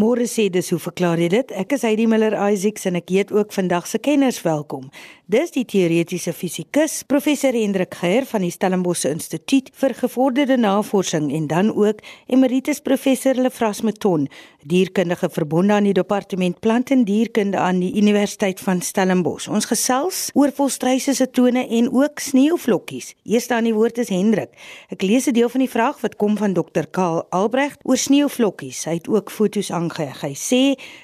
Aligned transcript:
Môre 0.00 0.24
sê 0.24 0.46
dis 0.48 0.70
hoe 0.72 0.78
verklaar 0.80 1.20
jy 1.20 1.26
dit? 1.28 1.50
Ek 1.60 1.74
is 1.76 1.82
Heidi 1.84 2.06
Miller 2.08 2.32
Isaacs 2.32 2.86
en 2.88 2.96
ek 2.96 3.10
heet 3.12 3.32
ook 3.36 3.50
vandag 3.52 3.88
se 3.90 3.98
kenners 4.00 4.38
welkom. 4.46 4.86
Dis 5.30 5.52
die 5.54 5.66
teoretiese 5.68 6.32
fisikus 6.34 7.02
professor 7.06 7.54
Hendrik 7.54 7.92
Geier 8.00 8.24
van 8.26 8.42
die 8.42 8.50
Stellenbosch 8.50 9.04
Instituut 9.06 9.68
vir 9.78 9.92
gevorderde 9.98 10.56
navorsing 10.58 11.28
en 11.36 11.50
dan 11.50 11.68
ook 11.70 12.00
emeritus 12.32 12.80
professor 12.82 13.36
Lefras 13.38 13.82
Meton, 13.86 14.24
dierkundige 14.66 15.28
verbonde 15.30 15.76
aan 15.76 15.86
die 15.86 15.94
departement 15.94 16.58
plant 16.64 16.90
en 16.90 17.04
dierkunde 17.06 17.60
aan 17.60 17.78
die 17.78 17.92
Universiteit 18.00 18.58
van 18.64 18.80
Stellenbosch. 18.82 19.46
Ons 19.52 19.68
gesels 19.70 20.22
oor 20.34 20.50
volstruise 20.56 21.14
se 21.14 21.28
tone 21.30 21.62
en 21.68 21.92
ook 21.92 22.24
sneeuvlokkies. 22.24 23.12
Eerste 23.28 23.54
aan 23.54 23.68
die 23.68 23.76
woord 23.76 24.00
is 24.02 24.10
Hendrik. 24.10 24.56
Ek 24.88 25.02
lees 25.02 25.28
'n 25.28 25.36
deel 25.36 25.48
van 25.48 25.60
die 25.60 25.70
vraag 25.70 26.00
wat 26.00 26.16
kom 26.16 26.36
van 26.36 26.54
Dr. 26.54 26.88
Karl 26.90 27.22
Albrecht 27.30 27.78
oor 27.84 27.96
sneeuvlokkies. 27.96 28.84
Hy 28.84 28.94
het 28.98 29.08
ook 29.08 29.30
foto's 29.30 29.70
aangeheg. 29.90 30.22
Hy 30.22 30.34
sê 30.34 30.62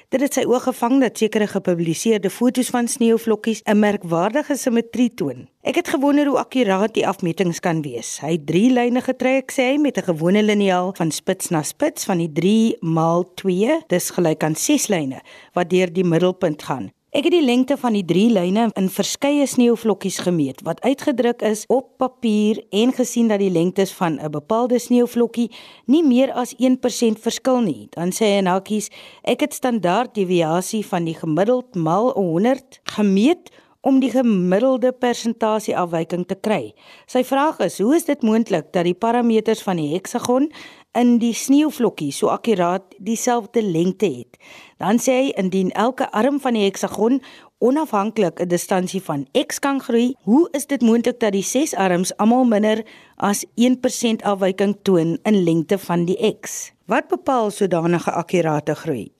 dit 0.09 0.21
het 0.21 0.33
sy 0.33 0.45
oog 0.47 0.67
gevang 0.67 1.01
dat 1.01 1.17
sekere 1.19 1.47
gepubliseerde 1.47 2.29
foto's 2.31 2.69
van 2.71 2.87
sneeuvlokkies 2.87 3.61
'n 3.65 3.79
merkwaardige 3.79 4.55
simmetrie 4.55 5.13
toon. 5.13 5.47
Ek 5.63 5.75
het 5.75 5.87
gewonder 5.87 6.27
hoe 6.27 6.39
akkuraat 6.39 6.93
die 6.93 7.07
afmetings 7.07 7.59
kan 7.59 7.81
wees. 7.81 8.19
Hy 8.21 8.31
het 8.31 8.45
3 8.47 8.71
lyne 8.71 9.01
getrek 9.01 9.51
sê 9.51 9.73
hy 9.73 9.77
met 9.77 9.97
'n 9.97 10.03
gewone 10.03 10.43
liniaal 10.43 10.93
van 10.95 11.11
spits 11.11 11.49
na 11.49 11.63
spits 11.63 12.05
van 12.05 12.17
die 12.17 12.31
3 12.31 12.77
maal 12.81 13.33
2, 13.35 13.81
dis 13.87 14.09
gelyk 14.09 14.43
aan 14.43 14.55
6 14.55 14.87
lyne 14.87 15.21
wat 15.53 15.69
deur 15.69 15.93
die 15.93 16.03
middelpunt 16.03 16.63
gaan. 16.63 16.91
Ek 17.17 17.25
het 17.25 17.33
die 17.33 17.41
lengte 17.41 17.73
van 17.81 17.95
die 17.97 18.03
3 18.05 18.27
lyne 18.29 18.67
in 18.77 18.87
verskeie 18.93 19.47
sneeuvlokkies 19.49 20.19
gemeet 20.21 20.59
wat 20.67 20.83
uitgedruk 20.85 21.41
is 21.47 21.63
op 21.73 21.87
papier 21.97 22.59
en 22.69 22.91
gesien 22.93 23.31
dat 23.31 23.41
die 23.41 23.49
lengtes 23.49 23.89
van 23.97 24.19
'n 24.21 24.29
bepaalde 24.29 24.77
sneeuvlokkie 24.77 25.49
nie 25.87 26.03
meer 26.03 26.31
as 26.31 26.53
1% 26.59 27.17
verskil 27.19 27.61
nie. 27.61 27.87
Dan 27.89 28.11
sê 28.13 28.37
hy 28.37 28.41
nakkies, 28.41 28.91
ek 29.23 29.39
het 29.39 29.53
standaard 29.53 30.13
deviasie 30.13 30.85
van 30.85 31.05
die 31.05 31.15
gemiddeld 31.15 31.75
maal 31.75 32.11
100 32.13 32.81
gemeet 32.83 33.49
om 33.81 33.99
die 33.99 34.11
gemiddelde 34.11 34.91
persentasie 34.91 35.77
afwyking 35.77 36.25
te 36.27 36.35
kry. 36.35 36.73
Sy 37.07 37.23
vraag 37.23 37.59
is: 37.59 37.79
Hoe 37.79 37.95
is 37.95 38.05
dit 38.05 38.21
moontlik 38.21 38.71
dat 38.73 38.83
die 38.83 38.93
parameters 38.93 39.63
van 39.63 39.77
die 39.77 39.93
heksagon 39.93 40.51
in 40.97 41.17
die 41.21 41.33
sneeuvlokkie 41.33 42.11
so 42.11 42.31
akkuraat 42.33 42.95
dieselfde 42.97 43.61
lengte 43.61 44.09
het. 44.09 44.39
Dan 44.81 45.01
sê 45.01 45.17
hy 45.21 45.27
indien 45.41 45.69
elke 45.77 46.09
arm 46.11 46.39
van 46.41 46.57
die 46.57 46.65
heksagon 46.65 47.21
onafhanklik 47.59 48.39
'n 48.41 48.47
distansie 48.47 49.01
van 49.01 49.27
x 49.33 49.59
kan 49.59 49.81
groei, 49.81 50.15
hoe 50.23 50.47
is 50.51 50.65
dit 50.65 50.81
moontlik 50.81 51.19
dat 51.19 51.31
die 51.31 51.43
6 51.43 51.75
arms 51.75 52.17
almal 52.17 52.45
minder 52.45 52.85
as 53.15 53.45
1% 53.55 54.23
afwyking 54.23 54.77
toon 54.81 55.17
in 55.23 55.43
lengte 55.43 55.77
van 55.77 56.05
die 56.05 56.37
x? 56.41 56.71
Wat 56.85 57.07
bepaal 57.07 57.51
sodanige 57.51 58.11
akkurate 58.11 58.75
groei? 58.75 59.16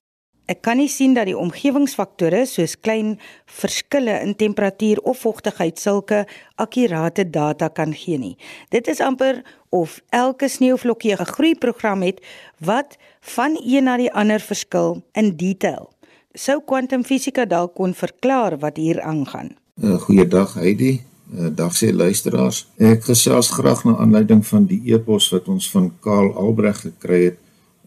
Ek 0.47 0.61
kan 0.63 0.77
nie 0.79 0.87
sien 0.87 1.11
dat 1.11 1.27
die 1.27 1.35
omgewingsfaktore 1.35 2.45
soos 2.47 2.77
klein 2.79 3.17
verskille 3.51 4.13
in 4.23 4.31
temperatuur 4.39 5.01
of 5.03 5.25
vogtigheid 5.25 5.79
sulke 5.79 6.21
akkurate 6.55 7.25
data 7.27 7.67
kan 7.67 7.91
gee 7.91 8.15
nie. 8.17 8.37
Dit 8.71 8.87
is 8.87 9.01
amper 9.03 9.41
of 9.75 9.99
elke 10.15 10.47
sneeuvlokkie 10.47 11.15
'n 11.15 11.25
groeiprogram 11.35 12.01
het 12.01 12.23
wat 12.63 12.95
van 13.35 13.59
een 13.59 13.83
na 13.83 13.97
die 13.97 14.13
ander 14.13 14.39
verskil 14.39 15.03
in 15.11 15.35
detail. 15.35 15.91
Sou 16.33 16.61
kwantumfisika 16.65 17.45
dalk 17.45 17.75
kon 17.75 17.93
verklaar 17.93 18.57
wat 18.59 18.77
hier 18.77 19.01
aangaan. 19.01 19.49
Uh, 19.83 19.99
Goeiedag 19.99 20.53
Heidi. 20.53 21.01
Uh, 21.33 21.47
dag 21.55 21.75
sê 21.75 21.91
luisteraars. 21.91 22.67
Ek 22.77 23.03
gesels 23.03 23.49
graag 23.49 23.83
na 23.83 23.97
aanleiding 23.97 24.45
van 24.45 24.65
die 24.65 24.81
e-pos 24.93 25.29
wat 25.29 25.47
ons 25.47 25.71
van 25.71 25.91
Karl 25.99 26.31
Albrecht 26.35 26.81
gekry 26.81 27.23
het 27.23 27.37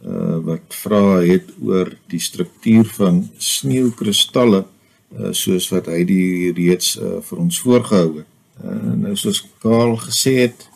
uh, 0.07 0.39
wat 0.47 0.77
vra 0.83 1.21
het 1.25 1.51
oor 1.63 1.93
die 2.13 2.21
struktuur 2.21 2.89
van 2.97 3.23
sneeukristalle 3.39 4.65
uh, 4.65 5.33
soos 5.33 5.69
wat 5.73 5.91
hy 5.93 6.05
die 6.09 6.53
reeds 6.57 6.97
uh, 6.97 7.19
vir 7.25 7.39
ons 7.39 7.61
voorgehou 7.65 8.21
het. 8.21 8.29
Uh, 8.61 8.93
nou 9.07 9.17
soos 9.17 9.43
Karl 9.63 9.97
gesê 10.05 10.37
het 10.45 10.67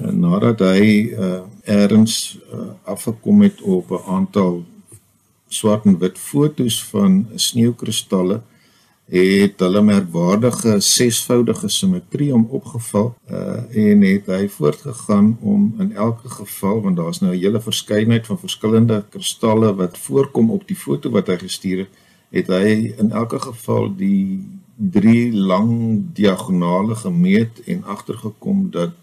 uh, 0.00 0.10
nadat 0.12 0.64
hy 0.66 1.14
uh, 1.14 1.40
erns 1.64 2.38
uh, 2.52 2.72
afgekom 2.84 3.42
het 3.46 3.62
op 3.62 3.90
'n 3.90 4.04
aantal 4.18 4.62
swart 5.48 5.84
en 5.86 5.98
wit 5.98 6.18
fotos 6.18 6.82
van 6.92 7.26
sneeukristalle 7.34 8.42
uh, 8.42 8.46
het 9.08 9.60
hulle 9.64 9.82
merkwaardige 9.82 10.80
sesvoudige 10.84 11.68
simmetrie 11.68 12.32
om 12.34 12.48
opgeval 12.50 13.14
uh, 13.30 13.86
en 13.86 14.02
het 14.02 14.26
hy 14.26 14.48
voortgegaan 14.48 15.38
om 15.40 15.74
in 15.80 15.94
elke 15.96 16.28
geval 16.28 16.82
want 16.82 16.96
daar's 16.96 17.20
nou 17.20 17.32
'n 17.32 17.40
hele 17.40 17.60
verskeidenheid 17.60 18.26
van 18.26 18.38
verskillende 18.38 19.04
kristalle 19.08 19.74
wat 19.74 19.98
voorkom 19.98 20.50
op 20.50 20.68
die 20.68 20.76
foto 20.76 21.10
wat 21.10 21.26
hy 21.26 21.38
gestuur 21.38 21.78
het 21.78 22.06
het 22.30 22.50
hy 22.52 22.94
in 22.98 23.10
elke 23.10 23.40
geval 23.40 23.88
die 23.96 24.44
drie 24.76 25.32
lang 25.32 26.02
diagonale 26.14 26.94
gemeet 26.94 27.62
en 27.66 27.84
agtergekom 27.84 28.68
dat 28.70 28.94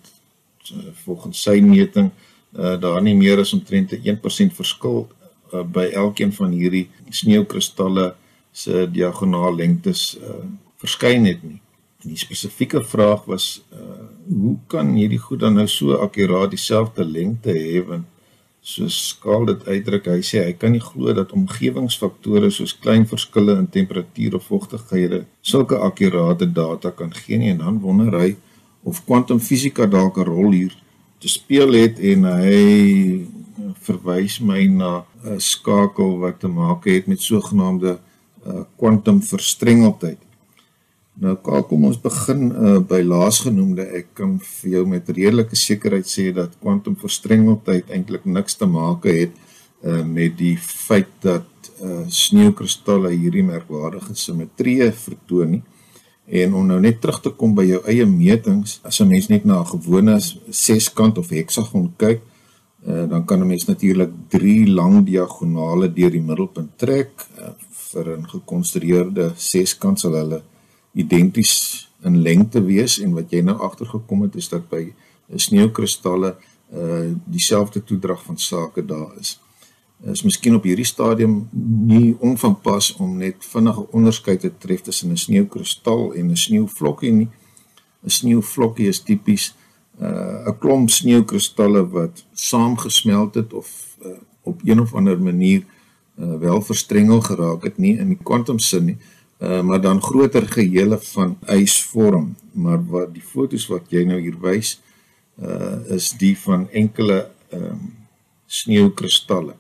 uh, 0.72 0.78
volgens 1.04 1.42
sy 1.42 1.60
meting 1.62 2.12
uh, 2.58 2.76
daar 2.80 3.02
nie 3.02 3.16
meer 3.16 3.42
as 3.42 3.54
omtrent 3.54 3.96
1% 3.98 4.54
verskil 4.56 5.08
uh, 5.54 5.64
by 5.64 5.90
elkeen 5.94 6.34
van 6.34 6.54
hierdie 6.54 6.88
sneeukristalle 7.10 8.14
se 8.56 8.86
diagonaal 8.92 9.56
lengtes 9.60 10.16
uh, 10.22 10.42
verskyn 10.80 11.28
het 11.28 11.44
nie. 11.44 11.60
En 12.04 12.14
die 12.14 12.20
spesifieke 12.22 12.84
vraag 12.84 13.26
was 13.28 13.48
uh, 13.74 14.06
hoe 14.30 14.58
kan 14.72 14.94
hierdie 14.96 15.20
goed 15.20 15.42
dan 15.44 15.58
nou 15.60 15.68
so 15.68 15.98
akkuraat 16.06 16.54
dieselfde 16.56 17.06
lengte 17.06 17.52
hê 17.56 17.82
want 17.86 18.08
soos 18.66 18.96
skaal 19.12 19.44
dit 19.46 19.68
uitdruk 19.68 20.08
hy 20.10 20.22
sê 20.26 20.42
hy 20.42 20.54
kan 20.58 20.74
nie 20.74 20.82
glo 20.82 21.14
dat 21.14 21.34
omgewingsfaktore 21.38 22.48
soos 22.54 22.74
klein 22.82 23.04
verskille 23.06 23.54
in 23.62 23.68
temperatuur 23.70 24.40
of 24.40 24.48
vogtighede 24.50 25.20
sulke 25.46 25.78
akkurate 25.86 26.48
data 26.50 26.90
kan 26.90 27.14
gee 27.14 27.38
nie 27.38 27.52
en 27.54 27.62
dan 27.62 27.78
wonder 27.84 28.18
hy 28.18 28.32
of 28.90 29.04
kwantumfisika 29.06 29.86
dalk 29.86 30.18
'n 30.18 30.26
rol 30.32 30.58
hier 30.58 30.74
te 31.22 31.30
speel 31.30 31.78
het 31.78 32.00
en 32.00 32.26
hy 32.26 33.28
verwys 33.86 34.40
my 34.42 34.66
na 34.66 35.06
'n 35.24 35.40
skakel 35.40 36.18
wat 36.26 36.40
te 36.40 36.50
maak 36.50 36.90
het 36.90 37.06
met 37.08 37.22
sogenaamde 37.22 38.00
kwantum 38.78 39.18
uh, 39.22 39.26
verstrengeldheid. 39.26 40.20
Nou 41.16 41.38
kom 41.40 41.86
ons 41.88 42.00
begin 42.02 42.50
uh, 42.52 42.78
by 42.84 43.00
laasgenoemde. 43.06 43.86
Ek 43.96 44.10
kan 44.20 44.36
vir 44.44 44.72
jou 44.74 44.84
met 44.92 45.10
redelike 45.10 45.56
sekerheid 45.56 46.10
sê 46.12 46.32
dat 46.36 46.58
kwantum 46.60 46.98
verstrengeldheid 47.00 47.92
eintlik 47.96 48.26
niks 48.28 48.60
te 48.60 48.68
maak 48.68 49.08
het 49.08 49.32
uh, 49.86 50.04
met 50.04 50.36
die 50.36 50.58
feit 50.60 51.14
dat 51.24 51.72
uh, 51.80 52.04
sneeukristalle 52.12 53.14
hierdie 53.14 53.46
merkwaardige 53.48 54.16
simmetrie 54.20 54.92
vertoon 54.92 55.56
nie. 55.56 55.64
En 56.26 56.56
om 56.58 56.68
nou 56.68 56.82
net 56.82 57.00
terug 57.00 57.22
te 57.22 57.32
kom 57.32 57.54
by 57.56 57.64
jou 57.70 57.80
eie 57.88 58.06
metings, 58.10 58.80
as 58.84 59.00
'n 59.00 59.08
mens 59.08 59.30
net 59.30 59.46
na 59.46 59.62
'n 59.62 59.72
gewone 59.72 60.20
seskant 60.50 61.18
of 61.18 61.30
heksagon 61.30 61.94
kyk, 61.98 62.22
uh, 62.88 63.06
dan 63.08 63.26
kan 63.26 63.40
'n 63.40 63.48
mens 63.48 63.66
natuurlik 63.66 64.12
drie 64.30 64.68
lang 64.68 65.06
diagonale 65.06 65.88
deur 65.94 66.12
die 66.12 66.22
middelpunt 66.22 66.78
trek. 66.78 67.12
Uh, 67.40 67.56
vir 67.96 68.18
'n 68.18 68.28
gekonstrueerde 68.28 69.34
seskant 69.36 70.00
sal 70.00 70.14
hulle 70.14 70.44
identies 70.94 71.54
in 72.04 72.22
lengte 72.22 72.62
wees 72.64 73.00
en 73.00 73.16
wat 73.16 73.32
jy 73.32 73.42
nou 73.42 73.58
agtergekom 73.68 74.22
het 74.28 74.36
is 74.36 74.50
dat 74.50 74.70
by 74.70 74.84
sneeukristalle 75.36 76.36
uh 76.74 77.14
dieselfde 77.26 77.84
toedrag 77.84 78.24
van 78.24 78.38
sake 78.38 78.86
daar 78.86 79.12
is. 79.20 79.40
Is 80.04 80.24
miskien 80.24 80.56
op 80.56 80.64
hierdie 80.64 80.86
stadium 80.86 81.48
nie 81.88 82.16
onvanpas 82.20 82.96
om 83.00 83.18
net 83.18 83.46
vinnige 83.46 83.86
onderskeid 83.92 84.40
te 84.40 84.52
tref 84.58 84.82
tussen 84.82 85.12
'n 85.12 85.18
sneeukristal 85.18 86.14
en 86.14 86.32
'n 86.32 86.36
sneeuvlokkie 86.36 87.12
nie. 87.12 87.30
'n 88.04 88.10
Sneeuvlokkie 88.10 88.88
is 88.88 89.00
tipies 89.00 89.54
uh 90.02 90.48
'n 90.48 90.58
klomp 90.60 90.90
sneeukristalle 90.90 91.90
wat 91.90 92.26
saamgesmelt 92.34 93.36
het 93.36 93.54
of 93.54 93.98
uh, 94.06 94.12
op 94.42 94.62
een 94.64 94.80
of 94.80 94.94
ander 94.94 95.22
manier 95.22 95.64
uh, 96.18 96.38
wel 96.40 96.62
verstrengel 96.62 97.22
geraak 97.22 97.64
het 97.64 97.78
nie 97.78 97.98
in 97.98 98.14
die 98.14 98.22
kwantumsin 98.24 98.86
nie 98.86 98.98
uh, 99.40 99.62
maar 99.62 99.82
dan 99.82 100.02
groter 100.02 100.48
gehele 100.48 101.00
van 101.00 101.38
ys 101.52 101.84
vorm. 101.84 102.36
Maar 102.52 102.80
wat 102.88 103.14
die 103.14 103.24
fotos 103.24 103.68
wat 103.68 103.92
jy 103.92 104.06
nou 104.08 104.20
hier 104.20 104.38
wys 104.40 104.80
uh, 105.42 105.84
is 105.96 106.14
die 106.18 106.36
van 106.40 106.70
enkele 106.72 107.28
um, 107.52 107.94
sneeukristalle 108.48 109.56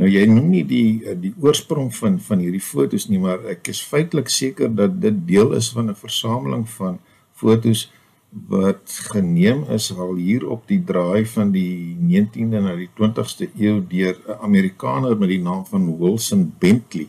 nou 0.00 0.08
jy 0.08 0.22
noem 0.28 0.48
nie 0.52 0.62
die 0.64 1.14
die 1.20 1.32
oorsprong 1.42 1.90
van 1.96 2.18
van 2.22 2.40
hierdie 2.42 2.64
fotos 2.64 3.08
nie 3.10 3.20
maar 3.20 3.42
ek 3.52 3.68
is 3.72 3.82
feitelik 3.84 4.30
seker 4.32 4.72
dat 4.72 4.94
dit 5.02 5.18
deel 5.28 5.52
is 5.58 5.68
van 5.74 5.90
'n 5.90 5.98
versameling 5.98 6.64
van 6.78 6.98
fotos 7.36 7.90
wat 8.32 8.92
geneem 9.12 9.64
is 9.68 9.90
al 9.96 10.14
hier 10.14 10.48
op 10.48 10.64
die 10.68 10.80
draai 10.84 11.26
van 11.26 11.50
die 11.52 11.96
19de 12.00 12.62
na 12.64 12.74
die 12.76 12.88
20ste 12.98 13.50
eeu 13.58 13.82
deur 13.88 14.16
'n 14.26 14.38
Amerikaner 14.40 15.18
met 15.18 15.28
die 15.28 15.42
naam 15.42 15.66
van 15.66 15.98
Wilson 15.98 16.52
Bentley. 16.58 17.08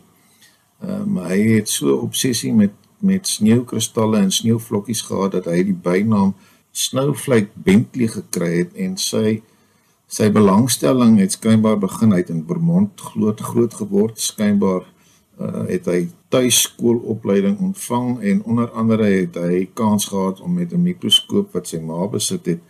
Ehm 0.80 1.16
um, 1.16 1.24
hy 1.24 1.40
het 1.56 1.68
so 1.68 1.96
obsessie 1.96 2.52
met 2.52 2.72
met 2.98 3.26
sneeukristalle 3.26 4.18
en 4.18 4.30
sneeuvlokkies 4.30 5.02
gehad 5.02 5.32
dat 5.32 5.44
hy 5.44 5.64
die 5.64 5.80
bynaam 5.82 6.34
Snowflake 6.70 7.50
Bentley 7.54 8.08
gekry 8.08 8.56
het 8.56 8.72
en 8.74 8.96
sy 8.96 9.42
Sy 10.14 10.28
belangstelling 10.30 11.16
het 11.18 11.32
skynbaar 11.34 11.78
begin 11.82 12.12
uit 12.12 12.28
in 12.30 12.44
Vermont 12.46 13.00
groot 13.00 13.40
groot 13.40 13.74
geword. 13.74 14.20
Skynbaar 14.20 14.84
uh, 15.40 15.64
het 15.66 15.88
hy 15.90 16.04
tuiskoolopleiding 16.34 17.58
ontvang 17.68 18.20
en 18.30 18.44
onder 18.44 18.70
andere 18.70 19.04
het 19.04 19.36
hy 19.38 19.64
kans 19.78 20.08
gehad 20.10 20.40
om 20.40 20.54
met 20.54 20.72
'n 20.72 20.82
mikroskoop 20.82 21.52
wat 21.54 21.68
sy 21.68 21.78
ma 21.78 22.06
besit 22.08 22.46
het 22.46 22.62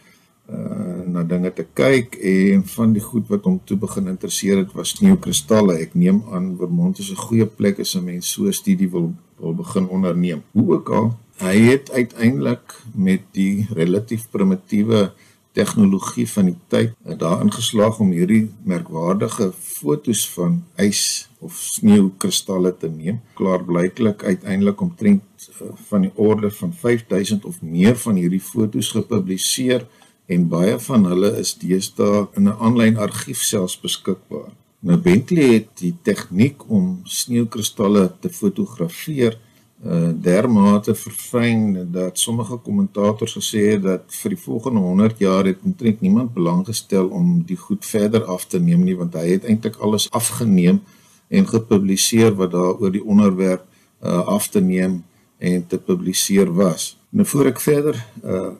uh 0.51 1.01
na 1.15 1.23
dinge 1.23 1.53
te 1.53 1.65
kyk 1.73 2.15
en 2.15 2.65
van 2.77 2.93
die 2.93 3.03
goed 3.03 3.29
wat 3.29 3.45
hom 3.45 3.61
toe 3.65 3.77
begin 3.77 4.09
interesseer 4.09 4.57
het 4.57 4.73
was 4.73 4.89
sneeukristalle. 4.89 5.79
Ek 5.79 5.95
neem 5.95 6.23
aan 6.33 6.57
Vermont 6.59 6.99
is 6.99 7.11
'n 7.11 7.25
goeie 7.27 7.47
plek 7.47 7.79
as 7.81 7.95
'n 7.97 8.05
mens 8.05 8.33
so 8.33 8.45
'n 8.45 8.53
studie 8.53 8.91
wil 8.91 9.15
wil 9.41 9.55
begin 9.55 9.89
onderneem. 9.89 10.43
Hoe 10.53 10.75
ook 10.75 10.89
al, 10.89 11.17
hy 11.37 11.57
het 11.59 11.91
uiteindelik 11.91 12.75
met 12.95 13.21
die 13.33 13.67
relatief 13.71 14.29
primitiewe 14.31 15.13
tegnologie 15.55 16.27
van 16.31 16.51
die 16.51 16.57
tyd 16.73 16.95
daarin 17.21 17.53
geslaag 17.55 18.01
om 18.03 18.11
hierdie 18.15 18.49
merkwaardige 18.67 19.53
fotos 19.55 20.25
van 20.35 20.59
ys 20.83 21.29
of 21.45 21.55
sneeukristalle 21.55 22.73
te 22.77 22.91
neem. 22.91 23.21
Klaarblyklik 23.39 24.25
uiteindelik 24.25 24.81
omtrent 24.81 25.49
uh, 25.61 25.71
van 25.89 26.09
die 26.09 26.13
orde 26.15 26.51
van 26.59 26.75
5000 26.81 27.45
of 27.45 27.63
meer 27.63 27.97
van 28.07 28.19
hierdie 28.19 28.43
fotos 28.43 28.91
gepubliseer 28.97 29.87
en 30.27 30.49
baie 30.49 30.77
van 30.81 31.07
hulle 31.11 31.35
is 31.39 31.55
deesdae 31.61 32.27
in 32.35 32.49
'n 32.49 32.59
aanlyn 32.59 32.97
argief 32.97 33.43
selfs 33.43 33.79
beskikbaar. 33.81 34.51
Nou 34.85 34.99
Bentley 35.01 35.53
het 35.55 35.69
die 35.81 35.95
tegniek 36.03 36.71
om 36.71 37.01
sneeukristalle 37.05 38.13
te 38.21 38.29
fotografeer 38.29 39.39
uh 39.85 40.13
dermate 40.17 40.95
verfyn 40.95 41.93
dat 41.93 42.19
sommige 42.19 42.57
kommentators 42.57 43.35
gesê 43.37 43.65
het 43.75 43.83
dat 43.83 44.05
vir 44.09 44.33
die 44.33 44.41
volgende 44.41 44.81
100 44.81 45.19
jaar 45.19 45.45
het 45.45 45.59
omtrent 45.63 46.01
niemand 46.01 46.33
belang 46.35 46.65
gestel 46.67 47.09
om 47.09 47.43
die 47.45 47.57
goed 47.57 47.85
verder 47.85 48.25
af 48.25 48.47
te 48.47 48.61
neem 48.61 48.85
nie 48.85 48.97
want 48.97 49.15
hy 49.15 49.27
het 49.35 49.45
eintlik 49.45 49.77
alles 49.77 50.11
afgeneem 50.11 50.81
en 51.29 51.49
gepubliseer 51.49 52.33
wat 52.35 52.53
daar 52.57 52.81
oor 52.81 52.93
die 52.93 53.05
onderwerp 53.05 53.67
uh 54.01 54.25
af 54.27 54.49
te 54.49 54.61
neem 54.61 55.03
en 55.39 55.67
te 55.67 55.79
publiseer 55.79 56.55
was. 56.55 56.97
Nou 57.11 57.27
voor 57.27 57.53
ek 57.53 57.61
verder 57.61 58.01
uh 58.25 58.53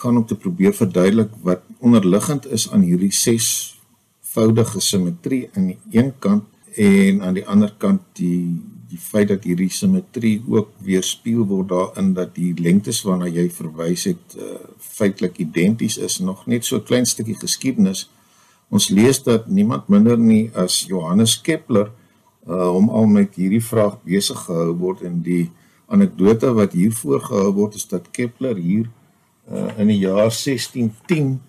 gaan 0.00 0.16
om 0.16 0.26
te 0.26 0.36
probeer 0.36 0.72
verduidelik 0.72 1.32
wat 1.42 1.60
onderliggend 1.78 2.46
is 2.46 2.70
aan 2.72 2.80
hierdie 2.80 3.12
sesvoudige 3.12 4.80
simmetrie 4.80 5.50
aan 5.52 5.66
die 5.66 5.78
een 5.90 6.12
kant 6.18 6.44
en 6.74 7.22
aan 7.22 7.34
die 7.34 7.46
ander 7.46 7.74
kant 7.78 8.00
die 8.16 8.62
die 8.90 8.98
feit 8.98 9.28
dat 9.30 9.44
hierdie 9.46 9.70
simmetrie 9.70 10.40
ook 10.50 10.72
weerspieël 10.82 11.44
word 11.46 11.68
daarin 11.70 12.12
dat 12.16 12.34
die 12.34 12.50
lengtes 12.58 13.02
waarna 13.06 13.28
jy 13.30 13.46
verwys 13.54 14.08
het 14.10 14.36
uh, 14.36 14.56
feitelik 14.78 15.38
identies 15.38 15.98
is 15.98 16.18
nog 16.18 16.46
net 16.46 16.66
so 16.66 16.76
'n 16.76 16.88
klein 16.88 17.06
stukkie 17.06 17.38
geskiedenis. 17.38 18.08
Ons 18.70 18.88
lees 18.88 19.22
dat 19.22 19.46
niemand 19.46 19.88
minder 19.88 20.18
nie 20.18 20.50
as 20.54 20.86
Johannes 20.88 21.40
Kepler 21.40 21.90
uh, 22.48 22.74
om 22.74 22.88
al 22.88 23.06
met 23.06 23.34
hierdie 23.34 23.62
vraag 23.62 24.02
besig 24.02 24.38
gehou 24.46 24.74
word 24.78 25.02
en 25.02 25.22
die 25.22 25.50
anekdote 25.86 26.52
wat 26.54 26.72
hier 26.72 26.92
voorgehou 26.92 27.52
word 27.52 27.74
is 27.74 27.86
dat 27.86 28.10
Kepler 28.10 28.56
hier 28.56 28.90
uh, 29.52 29.70
in 29.78 29.86
die 29.86 29.98
jaar 29.98 30.30
1610 30.30 31.40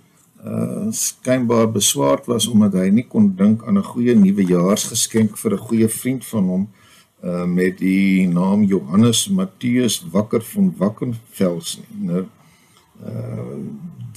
uh 0.41 0.89
skynbaar 0.89 1.67
beswaard 1.71 2.25
was 2.25 2.47
omdat 2.49 2.73
hy 2.73 2.87
nie 2.89 3.05
kon 3.05 3.35
dink 3.37 3.61
aan 3.63 3.77
'n 3.77 3.83
goeie 3.83 4.15
nuwejaarsgeskenk 4.15 5.37
vir 5.37 5.53
'n 5.53 5.65
goeie 5.67 5.87
vriend 5.87 6.25
van 6.25 6.43
hom 6.43 6.63
uh 7.23 7.45
met 7.45 7.77
die 7.77 8.27
naam 8.27 8.63
Johannes 8.63 9.29
Matthäus 9.29 10.01
Wakker 10.11 10.41
van 10.41 10.73
Wakkenfels 10.77 11.79
nie. 11.79 12.07
Nou 12.09 12.25
uh 13.05 13.57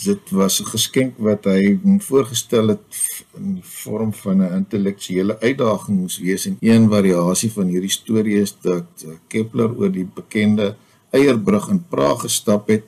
dit 0.04 0.30
was 0.30 0.60
'n 0.60 0.66
geskenk 0.66 1.14
wat 1.18 1.44
hy 1.44 1.78
voorgestel 1.98 2.68
het 2.68 3.24
in 3.36 3.60
vorm 3.62 4.12
van 4.12 4.42
'n 4.42 4.52
intellektuele 4.52 5.40
uitdaging 5.40 5.98
moes 5.98 6.18
wees 6.18 6.46
en 6.46 6.56
een 6.60 6.88
variasie 6.88 7.52
van 7.52 7.66
hierdie 7.66 7.90
storie 7.90 8.40
is 8.40 8.56
dat 8.60 9.06
Kepler 9.28 9.76
oor 9.76 9.92
die 9.92 10.08
bekende 10.14 10.76
eierbrug 11.10 11.68
in 11.68 11.84
Praag 11.88 12.20
gestap 12.20 12.68
het 12.68 12.84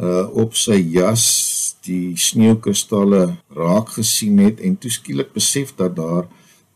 uh 0.00 0.26
op 0.34 0.54
sy 0.54 0.78
jas 0.90 1.24
die 1.86 2.16
sneeukristalle 2.16 3.36
raak 3.54 3.88
gesien 3.88 4.38
het 4.38 4.60
en 4.60 4.78
toe 4.78 4.90
skielik 4.90 5.32
besef 5.32 5.74
dat 5.76 5.96
daar 5.96 6.26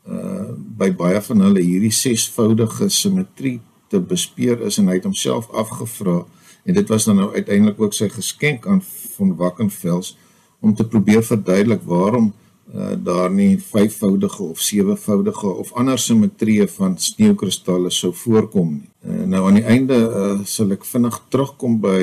uh 0.08 0.56
by 0.78 0.92
baie 0.94 1.20
van 1.20 1.40
hulle 1.42 1.62
hierdie 1.62 1.92
sesvoudige 1.92 2.86
simmetrie 2.88 3.58
te 3.90 3.98
bespeer 4.00 4.60
is 4.68 4.78
en 4.78 4.86
hy 4.88 4.98
het 4.98 5.08
homself 5.08 5.48
afgevra 5.50 6.20
en 6.64 6.76
dit 6.76 6.92
was 6.92 7.08
dan 7.08 7.18
nou 7.18 7.32
uiteindelik 7.34 7.80
ook 7.80 7.96
sy 7.96 8.08
geskenk 8.12 8.66
aan 8.66 8.82
von 9.16 9.34
Wackenfels 9.36 10.14
om 10.60 10.74
te 10.74 10.86
probeer 10.86 11.24
verduidelik 11.24 11.82
waarom 11.82 12.32
uh 12.74 12.94
daar 13.04 13.30
nie 13.32 13.58
vyfvoudige 13.58 14.42
of 14.42 14.60
sewevoudige 14.60 15.46
of 15.46 15.72
ander 15.72 15.98
simmetrieë 15.98 16.68
van 16.68 16.98
sneeukristalle 16.98 17.90
sou 17.90 18.12
voorkom 18.12 18.72
nie. 18.72 18.90
Uh, 19.04 19.24
nou 19.24 19.46
aan 19.48 19.60
die 19.60 19.64
einde 19.64 19.96
uh 19.96 20.44
sal 20.44 20.72
ek 20.76 20.84
vinnig 20.84 21.20
terugkom 21.28 21.80
by 21.80 22.00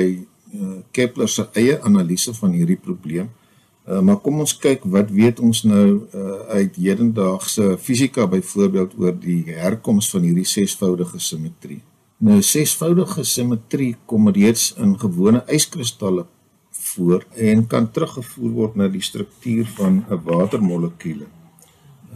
uh 0.54 0.78
Kepler 0.90 1.28
se 1.28 1.46
eie 1.54 1.78
analise 1.82 2.34
van 2.34 2.54
hierdie 2.58 2.80
probleem. 2.82 3.30
Uh, 3.30 3.45
maar 3.86 4.16
kom 4.18 4.40
ons 4.42 4.56
kyk 4.58 4.84
wat 4.90 5.10
weet 5.14 5.40
ons 5.40 5.62
nou 5.62 6.08
uh, 6.10 6.38
uit 6.58 6.76
hedendaagse 6.76 7.76
fisika 7.78 8.26
byvoorbeeld 8.26 8.96
oor 8.98 9.12
die 9.20 9.44
herkoms 9.46 10.10
van 10.10 10.26
hierdie 10.26 10.48
sesvoudige 10.48 11.20
simmetrie. 11.22 11.82
Nou 12.18 12.40
sesvoudige 12.42 13.24
simmetrie 13.24 13.94
kom 14.10 14.28
reeds 14.28 14.72
in 14.82 14.96
gewone 14.98 15.44
yskristalle 15.46 16.26
voor 16.70 17.26
en 17.34 17.66
kan 17.66 17.90
teruggevoer 17.90 18.52
word 18.58 18.76
na 18.76 18.88
die 18.88 19.02
struktuur 19.02 19.66
van 19.78 20.04
'n 20.10 20.20
watermolekuule. 20.24 21.26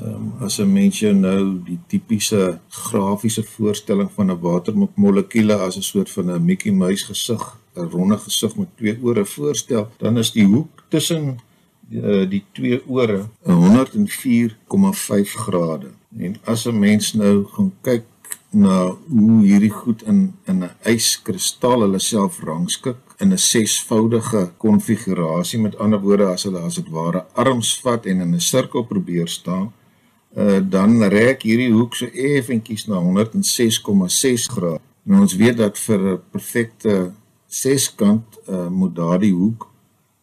Ehm 0.01 0.15
um, 0.15 0.33
as 0.41 0.59
'n 0.59 0.73
mens 0.73 0.99
jou 0.99 1.15
nou 1.15 1.61
die 1.65 1.79
tipiese 1.87 2.59
grafiese 2.69 3.43
voorstelling 3.43 4.11
van 4.13 4.31
'n 4.31 4.41
watermolekuule 4.41 5.55
as 5.55 5.77
'n 5.77 5.83
soort 5.83 6.11
van 6.11 6.31
'n 6.31 6.45
Mickey 6.45 6.73
Mouse 6.73 7.05
gesig, 7.05 7.59
'n 7.77 7.91
ronde 7.91 8.19
gesig 8.19 8.57
met 8.57 8.77
twee 8.77 8.99
ore 9.03 9.25
voorstel, 9.25 9.89
dan 9.99 10.19
is 10.19 10.33
die 10.33 10.47
hoek 10.47 10.85
tussen 10.89 11.39
Eh, 11.91 12.29
die 12.31 12.45
twee 12.53 12.79
ore 12.87 13.25
104,5 13.43 15.33
grade. 15.35 15.91
En 16.19 16.37
as 16.45 16.65
'n 16.67 16.79
mens 16.79 17.13
nou 17.13 17.45
gaan 17.45 17.73
kyk 17.81 18.05
na 18.51 18.97
hoe 19.09 19.43
hierdie 19.43 19.71
goed 19.71 20.03
in 20.03 20.35
in 20.45 20.63
'n 20.63 20.71
yskristal 20.85 21.81
hulle 21.81 21.99
self 21.99 22.41
rangskik 22.41 22.97
in 23.19 23.33
'n 23.33 23.39
sesvoudige 23.39 24.53
konfigurasie 24.57 25.59
met 25.59 25.79
ander 25.79 26.01
woorde 26.01 26.27
as 26.27 26.43
hulle 26.43 26.59
as 26.59 26.75
dit 26.75 26.89
ware 26.89 27.25
arms 27.33 27.81
vat 27.81 28.07
en 28.07 28.21
in 28.21 28.35
'n 28.35 28.41
sirkel 28.41 28.83
probeer 28.83 29.29
staan, 29.29 29.73
uh, 30.37 30.61
dan 30.69 31.03
rek 31.03 31.43
hierdie 31.43 31.73
hoek 31.73 31.95
so 31.95 32.07
effentjies 32.07 32.87
na 32.87 32.95
106,6 32.99 34.49
grade. 34.49 34.81
Nou 35.03 35.21
ons 35.21 35.37
weet 35.37 35.57
dat 35.57 35.79
vir 35.79 35.99
'n 35.99 36.21
perfekte 36.31 37.13
seskant 37.47 38.25
uh, 38.49 38.69
moet 38.69 38.95
daardie 38.95 39.35
hoek 39.35 39.70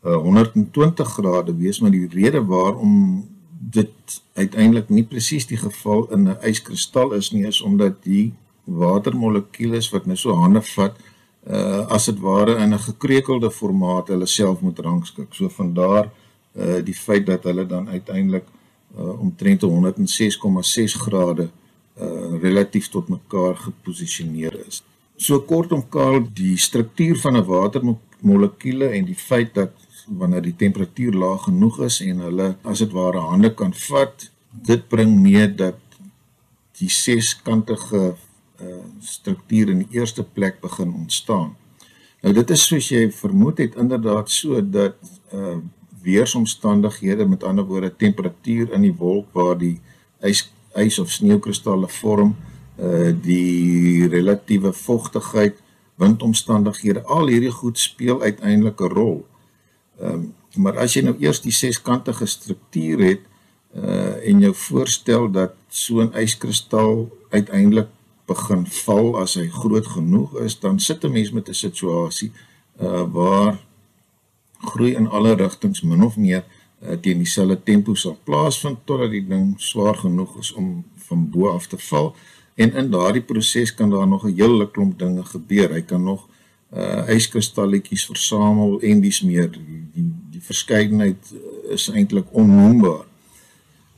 uh, 0.04 0.16
120 0.16 1.08
grade 1.08 1.56
wees 1.56 1.80
maar 1.80 1.92
die 1.92 2.08
rede 2.08 2.46
waarom 2.46 3.28
dit 3.60 4.22
uiteindelik 4.34 4.90
nie 4.90 5.04
presies 5.04 5.48
die 5.48 5.58
geval 5.58 6.08
in 6.12 6.30
'n 6.30 6.38
yskristal 6.42 7.14
is 7.14 7.32
nie 7.32 7.46
is 7.48 7.62
omdat 7.62 8.04
die 8.04 8.34
watermolekules 8.64 9.90
wat 9.90 10.06
nou 10.06 10.18
so 10.18 10.36
hande 10.36 10.62
vat 10.62 10.96
uh, 11.48 11.88
as 11.88 12.06
dit 12.06 12.20
ware 12.20 12.58
in 12.64 12.74
'n 12.74 12.80
gekrekelde 12.80 13.52
formaat 13.52 14.08
hulle 14.08 14.26
self 14.26 14.62
moet 14.62 14.80
rangskik. 14.80 15.34
So 15.34 15.50
van 15.50 15.74
daar 15.74 16.10
uh, 16.56 16.84
die 16.84 16.96
feit 16.96 17.26
dat 17.26 17.44
hulle 17.44 17.66
dan 17.66 17.90
uiteindelik 17.90 18.46
uh, 18.98 19.20
omtrent 19.20 19.62
106,6 19.62 20.98
grade 21.06 21.50
uh, 22.02 22.42
relatief 22.42 22.90
tot 22.90 23.08
mekaar 23.08 23.56
geposisioneer 23.56 24.66
is. 24.68 24.84
So 25.16 25.40
kortom 25.40 25.90
kaal 25.90 26.28
die 26.34 26.58
struktuur 26.58 27.18
van 27.20 27.38
'n 27.38 27.46
watermolekuule 27.46 28.88
en 28.88 29.06
die 29.06 29.16
feit 29.16 29.54
dat 29.54 29.72
wanneer 30.08 30.42
die 30.42 30.56
temperatuur 30.56 31.14
laag 31.14 31.44
genoeg 31.44 31.82
is 31.88 32.00
en 32.02 32.20
hulle 32.20 32.56
as 32.64 32.80
dit 32.84 32.92
ware 32.96 33.20
hande 33.20 33.54
kan 33.54 33.74
vat, 33.74 34.30
dit 34.52 34.88
bring 34.90 35.20
mee 35.22 35.48
dat 35.56 35.80
die 36.80 36.90
seskantige 36.90 38.04
uh, 38.62 38.84
struktuur 39.02 39.70
in 39.74 39.84
die 39.86 40.00
eerste 40.00 40.24
plek 40.24 40.62
begin 40.62 40.94
ontstaan. 40.94 41.56
Nou 42.22 42.34
dit 42.34 42.50
is 42.54 42.64
soos 42.66 42.90
jy 42.92 43.08
vermoed 43.14 43.60
het 43.62 43.76
inderdaad 43.80 44.32
so 44.32 44.62
dat 44.62 44.96
uh 45.34 45.58
weeromstandighede 46.08 47.26
met 47.28 47.44
ander 47.44 47.66
woorde 47.68 47.90
temperatuur 48.00 48.70
in 48.72 48.86
die 48.86 48.94
wolk 48.96 49.34
waar 49.36 49.58
die 49.60 49.74
ys 50.24 50.46
ys 50.80 51.00
of 51.04 51.10
sneeukristalle 51.12 51.90
vorm, 51.92 52.36
uh 52.80 53.10
die 53.12 54.08
relatiewe 54.08 54.72
vogtigheid, 54.74 55.58
windomstandighede, 56.00 57.04
al 57.04 57.28
hierdie 57.28 57.52
goed 57.52 57.80
speel 57.80 58.22
uiteindelik 58.22 58.80
'n 58.80 58.94
rol. 58.94 59.26
Um, 60.00 60.34
maar 60.56 60.78
as 60.78 60.94
jy 60.94 61.04
nou 61.06 61.16
eers 61.22 61.42
die 61.42 61.54
seskantige 61.54 62.26
struktuur 62.26 63.04
het 63.06 63.26
uh 63.76 64.16
en 64.28 64.40
jou 64.42 64.54
voorstel 64.56 65.28
dat 65.32 65.54
so 65.70 66.02
'n 66.02 66.14
yskristal 66.16 67.10
uiteindelik 67.30 67.88
begin 68.26 68.66
val 68.66 69.18
as 69.22 69.36
hy 69.36 69.48
groot 69.48 69.88
genoeg 69.88 70.40
is, 70.40 70.60
dan 70.60 70.80
sit 70.80 71.04
'n 71.04 71.12
mens 71.12 71.32
met 71.32 71.50
'n 71.50 71.54
situasie 71.54 72.32
uh 72.82 73.06
waar 73.12 73.60
groei 74.58 74.96
in 74.96 75.08
alle 75.08 75.36
rigtings 75.36 75.82
min 75.82 76.04
of 76.04 76.18
meer 76.18 76.44
uh, 76.82 76.98
teen 77.02 77.18
dieselfde 77.18 77.64
tempo 77.64 77.94
sal 77.94 78.18
plaasvind 78.24 78.78
totdat 78.86 79.12
die 79.12 79.28
ding 79.28 79.54
swaar 79.58 79.96
genoeg 79.96 80.38
is 80.40 80.54
om 80.54 80.86
van 80.96 81.30
bo 81.30 81.50
af 81.50 81.68
te 81.68 81.78
val 81.78 82.16
en 82.56 82.74
in 82.74 82.90
daardie 82.92 83.22
proses 83.22 83.74
kan 83.74 83.90
daar 83.90 84.08
nog 84.08 84.26
'n 84.26 84.34
hele 84.36 84.72
klomp 84.72 85.00
dinge 85.00 85.24
gebeur. 85.26 85.70
Hy 85.74 85.82
kan 85.82 86.04
nog 86.04 86.28
uh 86.76 87.08
yskristalletjies 87.16 88.06
versamel 88.10 88.82
en 88.84 89.02
dis 89.02 89.22
meer 89.24 89.48
die 89.52 89.84
die, 89.94 90.08
die 90.34 90.42
verskeidenheid 90.44 91.30
is 91.72 91.88
eintlik 91.90 92.28
onnoembaar. 92.36 93.06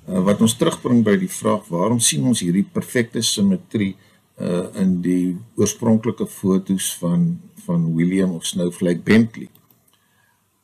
Uh, 0.09 0.21
wat 0.25 0.41
ons 0.41 0.53
terugbring 0.57 1.01
by 1.05 1.15
die 1.17 1.31
vraag 1.31 1.65
waarom 1.73 1.99
sien 1.99 2.27
ons 2.29 2.43
hierdie 2.45 2.65
perfekte 2.65 3.21
simmetrie 3.25 3.95
uh 4.39 4.67
in 4.79 4.99
die 5.01 5.37
oorspronklike 5.57 6.27
fotos 6.29 6.93
van 7.01 7.39
van 7.65 7.89
William 7.95 8.37
of 8.37 8.45
Snowflake 8.45 9.01
Bentley. 9.03 9.49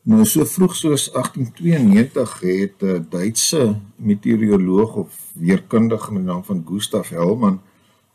Nou 0.05 0.21
so 0.29 0.45
vroeg 0.45 0.75
soos 0.77 1.07
1892 1.11 2.39
het 2.39 2.81
'n 2.81 2.85
uh, 2.85 3.01
Duitse 3.09 3.75
meteoroloog 3.95 4.95
of 4.95 5.09
weerkundige 5.33 6.13
met 6.13 6.21
die 6.23 6.31
naam 6.31 6.43
van 6.43 6.63
Gustav 6.65 7.09
Hellmann 7.09 7.61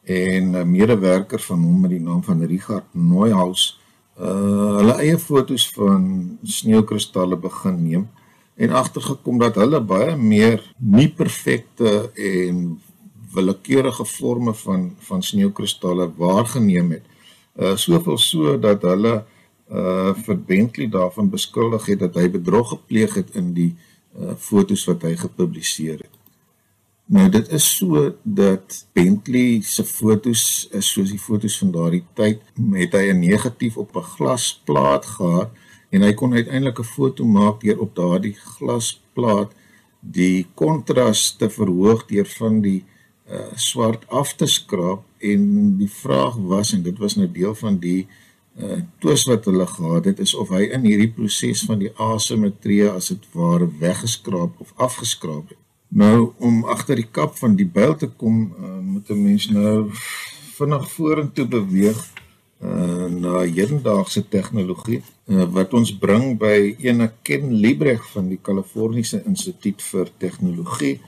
en 0.04 0.56
'n 0.56 0.70
medewerker 0.70 1.40
van 1.40 1.62
hom 1.62 1.80
met 1.80 1.90
die 1.90 2.00
naam 2.00 2.22
van 2.22 2.44
Richard 2.44 2.84
Neuhaus 2.94 3.79
uh 4.20 4.76
hulle 4.80 4.96
eie 5.00 5.18
fotos 5.18 5.66
van 5.76 6.02
sneeukristalle 6.44 7.36
begin 7.40 7.82
neem 7.82 8.08
en 8.60 8.74
agtergekom 8.76 9.38
dat 9.40 9.56
hulle 9.56 9.80
baie 9.80 10.16
meer 10.16 10.60
nie 10.76 11.08
perfekte 11.08 12.10
en 12.12 12.58
willekeurige 13.34 14.04
forme 14.04 14.54
van 14.54 14.90
van 15.08 15.22
sneeukristalle 15.22 16.10
waargeneem 16.16 16.90
het. 16.98 17.04
Uh 17.56 17.76
soveel 17.76 18.18
so 18.18 18.58
dat 18.58 18.82
hulle 18.82 19.14
uh 19.70 20.14
vir 20.24 20.38
Bentley 20.46 20.88
daarvan 20.90 21.30
beskuldig 21.30 21.86
het 21.86 22.04
dat 22.04 22.20
hy 22.20 22.28
bedrog 22.30 22.74
gepleeg 22.74 23.14
het 23.14 23.34
in 23.40 23.52
die 23.54 23.72
uh 24.18 24.36
fotos 24.36 24.84
wat 24.90 25.08
hy 25.08 25.16
gepubliseer 25.16 26.02
het. 26.04 26.19
Nou 27.10 27.26
dit 27.28 27.48
is 27.50 27.64
so 27.76 28.04
dat 28.22 28.86
Bentley 28.92 29.60
se 29.66 29.82
fotos 29.84 30.42
is 30.78 30.92
soos 30.92 31.10
die 31.10 31.18
fotos 31.18 31.56
van 31.58 31.72
daardie 31.74 32.04
tyd 32.14 32.44
met 32.54 32.92
hy 32.94 33.10
'n 33.10 33.18
negatief 33.18 33.76
op 33.82 33.96
'n 33.96 34.10
glasplaat 34.14 35.06
gehad 35.06 35.50
en 35.90 36.02
hy 36.06 36.12
kon 36.14 36.34
uiteindelik 36.34 36.78
'n 36.78 36.92
foto 36.96 37.24
maak 37.24 37.60
deur 37.60 37.80
op 37.80 37.94
daardie 37.94 38.34
glasplaat 38.34 39.50
die 40.00 40.46
kontras 40.54 41.36
te 41.36 41.50
verhoog 41.50 42.06
deur 42.06 42.26
van 42.38 42.60
die 42.60 42.84
uh, 43.30 43.52
swart 43.54 44.08
af 44.08 44.34
te 44.34 44.46
skraap 44.46 45.02
en 45.18 45.76
die 45.78 45.90
vraag 45.90 46.36
was 46.36 46.72
en 46.72 46.82
dit 46.82 46.98
was 46.98 47.16
nou 47.16 47.32
deel 47.32 47.54
van 47.54 47.78
die 47.78 48.06
uh, 48.58 48.82
twis 48.98 49.24
wat 49.24 49.44
hulle 49.44 49.66
gehad 49.66 50.04
het 50.04 50.18
is 50.18 50.34
of 50.34 50.48
hy 50.48 50.62
in 50.62 50.84
hierdie 50.86 51.12
proses 51.12 51.62
van 51.66 51.78
die 51.78 51.92
asimetrie 51.96 52.88
as 52.88 53.08
dit 53.08 53.26
ware 53.32 53.68
weggeskraap 53.78 54.60
of 54.60 54.72
afgeskraap 54.76 55.48
het 55.48 55.58
Nou 55.90 56.32
om 56.38 56.64
agter 56.70 57.00
die 57.00 57.08
kap 57.10 57.36
van 57.38 57.56
die 57.58 57.66
byl 57.66 57.96
te 57.98 58.06
kom, 58.06 58.54
uh, 58.54 58.78
moet 58.78 59.10
'n 59.10 59.22
mens 59.22 59.48
nou 59.50 59.90
vinnig 60.54 60.90
vorentoe 60.90 61.46
beweeg 61.46 61.98
uh, 62.62 63.06
na 63.06 63.40
hedendaagse 63.40 64.28
tegnologie 64.28 65.02
uh, 65.26 65.44
wat 65.50 65.74
ons 65.74 65.92
bring 65.98 66.38
by 66.38 66.76
ene 66.78 67.10
Ken 67.22 67.54
Liebrecht 67.54 68.06
van 68.14 68.28
die 68.28 68.38
Kaliforniese 68.42 69.22
Instituut 69.24 69.82
vir 69.82 70.12
Tegnologie 70.18 71.00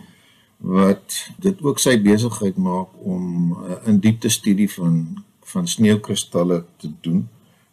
wat 0.59 1.19
dit 1.43 1.62
ook 1.62 1.79
sy 1.83 1.97
besigheid 2.03 2.57
maak 2.57 2.91
om 3.03 3.53
uh, 3.53 3.79
in 3.87 4.01
diepte 4.01 4.31
studie 4.31 4.71
van 4.71 5.25
van 5.53 5.67
sneeukristalle 5.69 6.62
te 6.81 6.89
doen. 7.05 7.29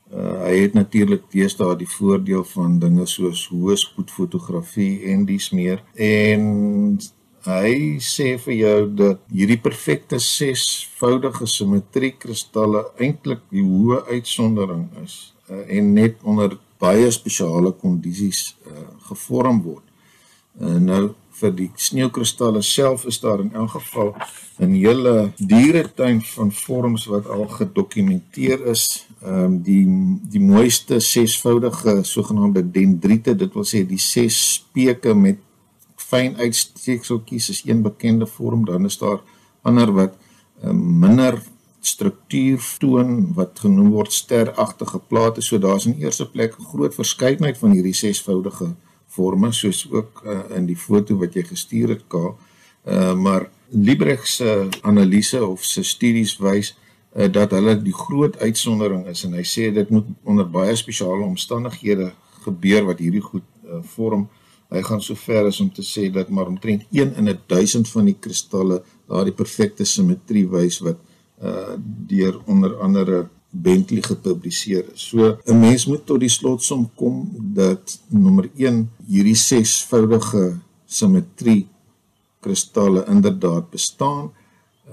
Uh, 0.09 0.39
hy 0.41 0.55
het 0.63 0.73
natuurlik 0.73 1.27
deesdae 1.29 1.75
die 1.77 1.89
voordeel 1.89 2.41
van 2.55 2.79
dinge 2.81 3.05
soos 3.05 3.43
hoë 3.51 3.75
spoed 3.77 4.09
fotografie 4.09 5.03
en 5.11 5.27
dies 5.29 5.51
meer 5.53 5.83
en 5.93 6.47
hy 7.45 7.73
sê 8.01 8.31
vir 8.41 8.55
jou 8.55 8.79
dat 9.03 9.21
hierdie 9.29 9.59
perfekte 9.61 10.17
sesvoudige 10.23 11.45
simmetrie 11.45 12.15
kristalle 12.17 12.87
eintlik 12.97 13.45
die 13.53 13.61
hoë 13.61 14.01
uitsondering 14.09 14.87
is 15.03 15.19
uh, 15.51 15.61
en 15.77 15.93
net 15.93 16.17
onder 16.23 16.57
baie 16.81 17.11
spesiale 17.11 17.71
kondisies 17.77 18.55
uh, 18.65 18.87
gevorm 19.09 19.61
word. 19.61 19.85
Uh, 20.59 20.77
nou 20.81 21.03
vir 21.39 21.53
die 21.55 21.69
sneeukristalle 21.79 22.61
self 22.65 23.05
is 23.07 23.19
daar 23.23 23.43
in 23.43 23.53
elk 23.55 23.77
geval 23.77 24.15
'n 24.59 24.73
hele 24.75 25.31
dieretuin 25.37 26.21
van 26.21 26.51
vorms 26.51 27.05
wat 27.05 27.27
al 27.27 27.47
gedokumenteer 27.47 28.65
is. 28.65 29.07
Um, 29.19 29.57
die 29.59 29.83
die 30.31 30.39
mooiste 30.39 31.01
sesvoudige 31.03 31.97
sogenaamde 32.07 32.61
dendriete, 32.71 33.33
dit 33.35 33.51
wil 33.53 33.65
sê 33.67 33.81
die 33.83 33.99
ses 33.99 34.37
speke 34.53 35.11
met 35.11 35.41
fyn 35.99 36.37
uitsteekseltjies 36.39 37.49
is 37.51 37.59
een 37.67 37.81
bekende 37.83 38.27
vorm, 38.27 38.63
dan 38.65 38.87
is 38.87 38.95
daar 39.01 39.19
ander 39.67 39.91
wat 39.91 40.15
um, 40.63 40.79
minder 41.03 41.41
struktuur 41.83 42.63
toon 42.79 43.33
wat 43.35 43.59
genoem 43.59 43.91
word 43.91 44.15
steragtige 44.15 44.99
plate. 45.11 45.43
So 45.43 45.59
daar's 45.59 45.85
in 45.85 45.99
eerste 45.99 46.29
plek 46.29 46.55
groot 46.71 46.95
verskeidenheid 46.95 47.59
van 47.59 47.75
hierdie 47.75 47.95
sesvoudige 47.95 48.73
forme 49.07 49.51
soos 49.51 49.83
ook 49.91 50.23
uh, 50.23 50.41
in 50.55 50.67
die 50.69 50.77
foto 50.77 51.17
wat 51.19 51.35
jy 51.35 51.43
gestuur 51.43 51.95
het 51.97 52.07
ka. 52.07 52.29
Uh, 52.87 53.13
maar 53.19 53.49
Liebrecht 53.69 54.27
se 54.27 54.69
analise 54.81 55.43
of 55.45 55.63
se 55.63 55.83
studies 55.83 56.37
wys 56.39 56.73
uh, 57.19 57.27
dat 57.31 57.51
hulle 57.51 57.75
die 57.83 57.95
groot 57.95 58.37
uitsondering 58.39 59.05
is 59.11 59.25
en 59.27 59.35
hy 59.37 59.45
sê 59.47 59.69
dit 59.75 59.89
moet 59.93 60.07
onder 60.23 60.47
baie 60.47 60.75
spesiale 60.79 61.27
omstandighede 61.27 62.11
gebeur 62.45 62.87
wat 62.87 63.01
hierdie 63.03 63.23
goed 63.23 63.45
uh, 63.65 63.81
vorm. 63.95 64.27
Hy 64.69 64.83
gaan 64.85 65.01
so 65.01 65.17
ver 65.17 65.49
as 65.49 65.59
om 65.63 65.71
te 65.73 65.83
sê 65.85 66.07
dat 66.13 66.29
maar 66.29 66.47
omtrent 66.47 66.85
1 66.93 67.15
in 67.17 67.29
'n 67.29 67.39
1000 67.47 67.89
van 67.89 68.05
die 68.05 68.17
kristalle 68.19 68.83
daardie 69.09 69.35
perfekte 69.35 69.85
simmetrie 69.85 70.47
wys 70.47 70.79
wat 70.85 70.99
uh 71.41 71.75
deur 72.07 72.39
onder 72.45 72.75
andere 72.83 73.29
Bentley 73.51 74.01
gepubliseer 74.01 74.85
is. 74.93 75.09
So 75.09 75.37
'n 75.45 75.59
mens 75.59 75.85
moet 75.85 76.05
tot 76.05 76.19
die 76.19 76.29
slotsom 76.29 76.89
kom 76.95 77.31
dat 77.55 77.99
nommer 78.07 78.49
1 78.55 78.89
hierdie 79.07 79.35
sesvoudige 79.35 80.59
simmetrie 80.85 81.67
kristalle 82.39 83.05
inderdaad 83.07 83.69
bestaan 83.69 84.31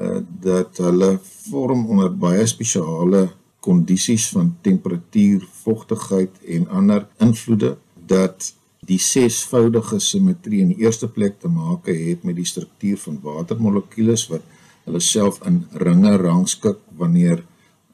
uh, 0.00 0.20
dat 0.40 0.78
hulle 0.82 1.16
vorm 1.50 1.86
onder 1.86 2.12
baie 2.12 2.46
spesiale 2.46 3.28
kondisies 3.60 4.28
van 4.34 4.52
temperatuur, 4.62 5.46
vogtigheid 5.62 6.30
en 6.46 6.68
ander 6.68 7.06
invloede 7.18 7.76
dat 8.06 8.52
die 8.86 8.98
sesvoudige 9.02 9.98
simmetrie 10.02 10.60
in 10.62 10.70
die 10.74 10.84
eerste 10.84 11.08
plek 11.10 11.40
te 11.42 11.50
maak 11.50 11.88
het 11.90 12.22
met 12.24 12.36
die 12.38 12.46
struktuur 12.46 13.00
van 13.02 13.18
watermolekules 13.24 14.28
wat 14.30 14.44
hulle 14.86 15.02
self 15.02 15.40
in 15.48 15.64
ringe 15.82 16.14
rangskik 16.22 16.78
wanneer 16.98 17.42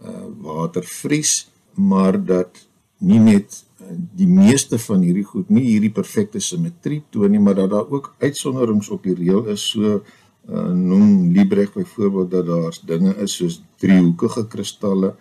uh, 0.04 0.26
water 0.44 0.84
vries, 0.84 1.46
maar 1.74 2.18
dat 2.20 2.66
nie 3.00 3.20
net 3.22 3.62
uh, 3.80 3.94
die 4.18 4.28
meeste 4.28 4.78
van 4.78 5.00
hierdie 5.06 5.24
goed 5.24 5.48
nie 5.48 5.64
hierdie 5.70 5.94
perfekte 5.94 6.42
simmetrie 6.44 7.00
toon 7.14 7.32
nie, 7.32 7.40
maar 7.40 7.56
dat 7.62 7.72
daar 7.72 7.88
ook 7.88 8.12
uitsonderings 8.20 8.90
op 8.92 9.06
die 9.08 9.16
reël 9.16 9.46
is. 9.54 9.64
So 9.72 10.02
uh, 10.48 10.70
noem 10.70 11.32
Liebrecht 11.32 11.74
byvoorbeeld 11.74 12.30
dat 12.30 12.46
daar 12.46 12.78
dinge 12.86 13.14
is 13.16 13.36
soos 13.36 13.62
driehoekige 13.76 14.46
kristalle, 14.46 15.14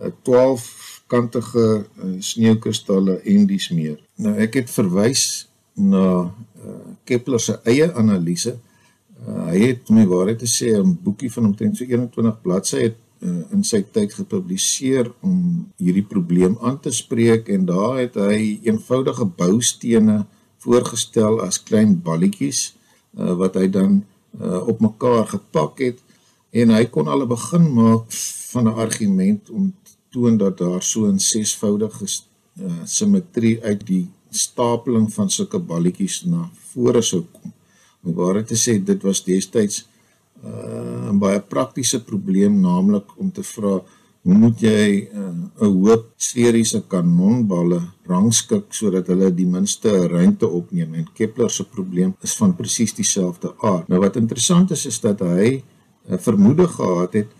uh, 0.00 0.10
12 0.22 1.02
kantige 1.06 1.86
uh, 2.04 2.14
sneeukristalle 2.18 3.20
en 3.24 3.46
dies 3.46 3.70
meer. 3.70 3.98
Nou 4.16 4.36
ek 4.36 4.60
het 4.60 4.70
verwys 4.70 5.48
na 5.78 6.06
uh, 6.28 6.78
Kepler 7.08 7.40
se 7.40 7.58
eie 7.64 7.88
analise. 7.94 8.58
Uh, 9.18 9.48
hy 9.50 9.60
het 9.70 9.90
my 9.94 10.04
waarheid 10.06 10.42
te 10.42 10.50
sê 10.50 10.74
'n 10.76 10.98
boekie 11.02 11.32
van 11.32 11.50
omtrent 11.50 11.76
so 11.76 11.84
21 11.84 12.42
bladsye 12.42 12.82
het 12.88 12.98
uh, 13.22 13.42
in 13.54 13.64
sy 13.64 13.82
tyd 13.82 14.14
gepubliseer 14.14 15.10
om 15.26 15.66
hierdie 15.80 16.06
probleem 16.06 16.58
aan 16.62 16.80
te 16.80 16.92
spreek 16.94 17.48
en 17.48 17.66
daar 17.66 17.98
het 18.02 18.18
hy 18.20 18.60
eenvoudige 18.62 19.24
boustene 19.24 20.24
voorgestel 20.62 21.40
as 21.42 21.62
klein 21.62 21.96
balletjies 22.02 22.74
uh, 23.18 23.34
wat 23.38 23.58
hy 23.58 23.66
dan 23.70 24.02
uh, 24.40 24.68
op 24.68 24.80
mekaar 24.80 25.26
gepak 25.26 25.78
het 25.78 25.98
en 26.50 26.70
hy 26.70 26.84
kon 26.86 27.08
al 27.08 27.22
'n 27.22 27.28
begin 27.28 27.72
maak 27.74 28.04
van 28.52 28.64
'n 28.68 28.78
argument 28.84 29.50
om 29.50 29.74
toon 30.08 30.36
dat 30.36 30.58
daar 30.58 30.82
so 30.82 31.06
'n 31.06 31.18
sesvoudige 31.18 32.06
uh, 32.60 32.72
simmetrie 32.84 33.62
uit 33.62 33.86
die 33.86 34.06
stapeling 34.30 35.12
van 35.12 35.30
sulke 35.30 35.58
balletjies 35.58 36.24
na 36.24 36.50
vore 36.72 37.02
sou 37.02 37.22
kom. 37.32 37.52
Om 38.02 38.14
waar 38.14 38.44
te 38.44 38.56
sê 38.56 38.84
dit 38.84 39.02
was 39.02 39.24
destyds 39.24 39.86
uh, 40.44 41.10
'n 41.12 41.18
baie 41.18 41.40
praktiese 41.40 42.04
probleem 42.04 42.60
naamlik 42.60 43.06
om 43.16 43.32
te 43.32 43.42
vra 43.42 43.68
hoe 43.68 43.82
moet 44.34 44.60
jy 44.60 45.08
uh, 45.08 45.20
'n 45.20 45.50
uh, 45.62 45.68
hoop 45.68 46.12
sferiese 46.16 46.82
kanonballe 46.86 47.80
rangskik 48.06 48.74
sodat 48.74 49.06
hulle 49.08 49.30
die 49.34 49.46
minste 49.46 49.90
ruimte 50.08 50.48
opneem 50.48 50.94
en 50.94 51.06
Kepler 51.14 51.50
se 51.50 51.64
probleem 51.64 52.14
is 52.22 52.36
van 52.36 52.56
presies 52.56 52.94
dieselfde 52.94 53.54
aard. 53.58 53.88
Nou 53.88 54.00
wat 54.00 54.16
interessant 54.16 54.70
is 54.70 54.86
is 54.86 55.00
dat 55.00 55.20
hy 55.20 55.62
uh, 55.62 56.18
vermoede 56.18 56.68
gehad 56.68 57.12
het 57.12 57.30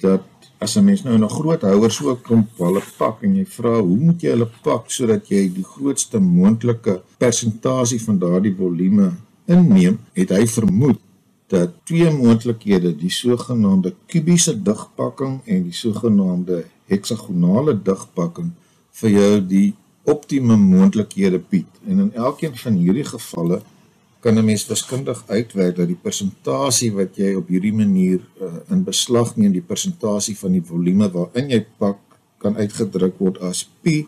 dat 0.00 0.22
as 0.58 0.76
'n 0.76 0.84
mens 0.84 1.02
nou 1.02 1.16
'n 1.18 1.28
groot 1.28 1.62
houer 1.62 1.90
so 1.90 2.16
kom 2.16 2.46
hulle 2.58 2.82
pak 2.98 3.22
en 3.22 3.36
jy 3.36 3.46
vra 3.46 3.80
hoe 3.80 3.96
moet 3.96 4.22
jy 4.22 4.30
hulle 4.30 4.50
pak 4.62 4.90
sodat 4.90 5.28
jy 5.28 5.48
die 5.48 5.64
grootste 5.64 6.18
moontlike 6.18 7.02
persentasie 7.18 8.00
van 8.00 8.18
daardie 8.18 8.54
volume 8.54 9.12
inneem, 9.46 9.98
het 10.12 10.30
hy 10.30 10.46
vermoed 10.46 10.98
dat 11.50 11.72
twee 11.88 12.10
moontlikhede, 12.14 12.92
die 12.96 13.10
sogenaamde 13.10 13.94
kubiese 14.06 14.54
digpakking 14.62 15.40
en 15.50 15.64
die 15.66 15.74
sogenaamde 15.74 16.62
heksagonale 16.90 17.74
digpakking 17.82 18.52
vir 19.00 19.10
jou 19.10 19.32
die 19.50 19.68
optimum 20.10 20.62
moontlikhede 20.70 21.40
bied. 21.50 21.82
En 21.86 22.06
in 22.06 22.14
elkeen 22.14 22.54
van 22.56 22.78
hierdie 22.78 23.06
gevalle 23.08 23.60
kan 24.20 24.38
'n 24.38 24.44
mens 24.44 24.66
wiskundig 24.66 25.24
uitwerk 25.26 25.76
dat 25.76 25.86
die 25.86 26.02
persentasie 26.02 26.92
wat 26.92 27.16
jy 27.16 27.34
op 27.34 27.48
hierdie 27.48 27.74
manier 27.74 28.20
uh, 28.40 28.52
in 28.70 28.84
beslag 28.84 29.36
neem, 29.36 29.52
die 29.52 29.68
persentasie 29.72 30.36
van 30.38 30.52
die 30.52 30.64
volume 30.64 31.10
waarin 31.10 31.50
jy 31.50 31.66
pak 31.78 31.98
kan 32.38 32.56
uitgedruk 32.56 33.18
word 33.18 33.40
as 33.40 33.68
pi 33.82 34.06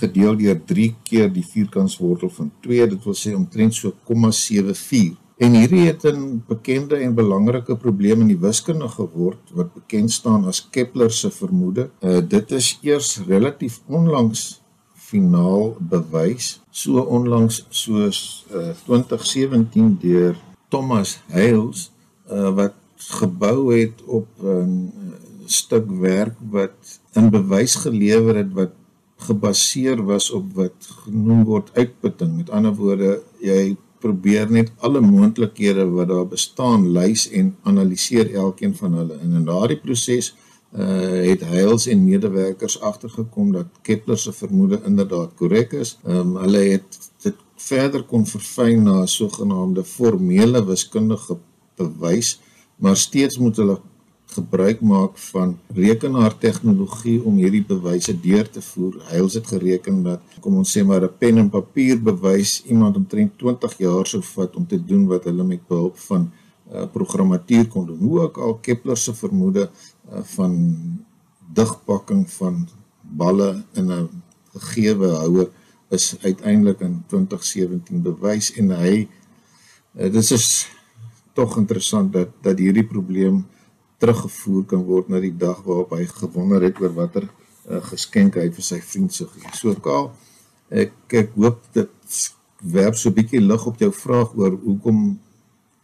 gedeel 0.00 0.36
deur 0.36 0.60
3 0.66 0.94
keer 1.02 1.32
die 1.32 1.44
vierkantswortel 1.44 2.30
van 2.30 2.52
2, 2.64 2.86
dit 2.86 3.04
wil 3.04 3.14
sê 3.14 3.34
omtrent 3.36 3.74
so 3.74 3.92
0,74. 4.08 5.19
En 5.40 5.54
hierdie 5.56 5.86
het 5.86 6.04
'n 6.04 6.42
bekende 6.46 6.96
en 6.96 7.14
belangrike 7.14 7.76
probleem 7.76 8.20
in 8.20 8.26
die 8.26 8.38
wiskunde 8.40 8.88
geword 8.88 9.50
wat 9.56 9.72
bekend 9.72 10.10
staan 10.12 10.44
as 10.44 10.68
Kepler 10.70 11.10
se 11.10 11.30
vermoede. 11.30 11.90
Uh, 12.00 12.18
dit 12.28 12.50
is 12.50 12.78
eers 12.82 13.20
relatief 13.26 13.80
onlangs 13.86 14.60
finaal 14.94 15.76
bewys 15.78 16.60
so 16.70 17.00
onlangs 17.00 17.66
soos 17.68 18.46
uh, 18.54 18.70
2017 18.84 19.96
deur 20.00 20.36
Thomas 20.68 21.18
Hales 21.32 21.90
uh, 22.30 22.50
wat 22.54 22.76
gebou 23.18 23.72
het 23.74 24.04
op 24.04 24.28
'n 24.38 24.46
uh, 24.46 25.16
stuk 25.44 25.90
werk 25.90 26.36
wat 26.50 27.00
in 27.12 27.30
bewys 27.30 27.74
gelewer 27.74 28.36
het 28.36 28.52
wat 28.52 28.74
gebaseer 29.16 30.04
was 30.04 30.30
op 30.30 30.52
wat 30.54 30.78
genoem 31.04 31.44
word 31.44 31.70
uitputting 31.74 32.36
met 32.36 32.50
ander 32.50 32.74
woorde 32.74 33.22
jy 33.40 33.76
probeer 34.00 34.50
net 34.50 34.72
alle 34.78 35.00
moontlikhede 35.00 35.84
wat 35.94 36.08
daar 36.08 36.26
bestaan 36.28 36.88
lys 36.92 37.26
en 37.30 37.56
analiseer 37.62 38.34
elkeen 38.34 38.74
van 38.76 38.96
hulle 39.00 39.18
en 39.22 39.34
in 39.40 39.44
daardie 39.44 39.80
proses 39.80 40.34
uh 40.70 41.26
het 41.26 41.42
Hales 41.42 41.86
en 41.86 42.04
medewerkers 42.04 42.80
agtergekom 42.80 43.52
dat 43.52 43.66
Kepler 43.82 44.18
se 44.18 44.32
vermoede 44.32 44.80
inderdaad 44.86 45.34
korrek 45.34 45.72
is. 45.72 45.98
Ehm 46.04 46.16
um, 46.16 46.36
hulle 46.36 46.58
het 46.58 46.98
dit 47.22 47.34
verder 47.56 48.02
kon 48.02 48.26
verfyn 48.26 48.82
na 48.82 49.02
'n 49.02 49.06
sogenaamde 49.06 49.84
formele 49.84 50.64
wiskundige 50.64 51.36
bewys, 51.76 52.40
maar 52.76 52.96
steeds 52.96 53.38
moet 53.38 53.56
hulle 53.56 53.80
gebruik 54.34 54.80
maak 54.80 55.18
van 55.30 55.58
rekenaartegnologie 55.74 57.18
om 57.26 57.36
hierdie 57.40 57.64
bewyse 57.66 58.14
deur 58.20 58.50
te 58.50 58.62
voer. 58.62 58.98
Hales 59.10 59.34
het 59.38 59.46
gereken 59.46 60.02
dat 60.06 60.38
kom 60.40 60.56
ons 60.62 60.72
sê 60.76 60.84
maar 60.84 61.02
'n 61.02 61.18
pen 61.18 61.38
en 61.38 61.50
papier 61.50 61.98
bewys 62.02 62.62
iemand 62.66 62.96
omtrent 62.96 63.38
20 63.38 63.78
jaar 63.78 64.06
sou 64.06 64.22
vat 64.22 64.56
om 64.56 64.66
te 64.66 64.78
doen 64.84 65.06
wat 65.06 65.24
hulle 65.24 65.44
met 65.44 65.66
behulp 65.68 65.98
van 65.98 66.30
uh, 66.72 66.86
programmatuur 66.92 67.68
kon 67.68 67.86
doen. 67.86 67.98
Hoe 67.98 68.20
ook 68.20 68.38
al 68.38 68.54
Kepler 68.54 68.96
se 68.96 69.14
vermoede 69.14 69.70
uh, 69.70 70.22
van 70.22 70.52
digpakking 71.52 72.30
van 72.30 72.68
balle 73.02 73.64
in 73.72 73.90
'n 73.90 74.08
gegewe 74.54 75.08
houer 75.08 75.48
is 75.88 76.16
uiteindelik 76.22 76.80
in 76.80 77.02
2017 77.06 78.02
bewys 78.02 78.52
en 78.52 78.70
hy 78.70 79.08
uh, 79.94 80.12
dit 80.12 80.30
is 80.30 80.68
tog 81.32 81.56
interessant 81.56 82.12
dat 82.12 82.28
dat 82.42 82.58
hierdie 82.58 82.86
probleem 82.86 83.46
teruggevoer 84.00 84.64
kan 84.72 84.82
word 84.88 85.10
na 85.12 85.20
die 85.20 85.34
dag 85.36 85.60
waarop 85.66 85.94
hy 85.96 86.06
gewonder 86.08 86.64
het 86.64 86.80
oor 86.80 86.94
watter 86.96 87.26
uh, 87.26 87.80
geskenk 87.90 88.38
hy 88.40 88.48
vir 88.56 88.66
sy 88.66 88.80
vriend 88.80 89.14
sou 89.14 89.28
gee. 89.32 89.50
So 89.56 89.74
Kaal, 89.84 90.10
ek 90.70 90.94
ek 91.22 91.34
hoop 91.36 91.60
dit 91.76 92.20
werp 92.60 92.96
so 92.96 93.10
'n 93.10 93.16
bietjie 93.18 93.40
lig 93.40 93.66
op 93.66 93.80
jou 93.80 93.92
vraag 93.92 94.36
oor 94.36 94.56
hoekom 94.64 95.18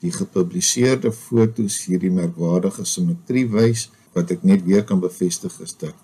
die 0.05 0.13
gepubliseerde 0.13 1.13
fotos 1.13 1.85
hierdie 1.89 2.13
merkwaardige 2.13 2.85
simmetrie 2.85 3.47
wys 3.49 3.89
wat 4.15 4.31
ek 4.31 4.45
net 4.45 4.65
weer 4.65 4.85
kan 4.85 5.01
bevestig 5.01 5.53
is 5.61 5.77
dat 5.77 5.97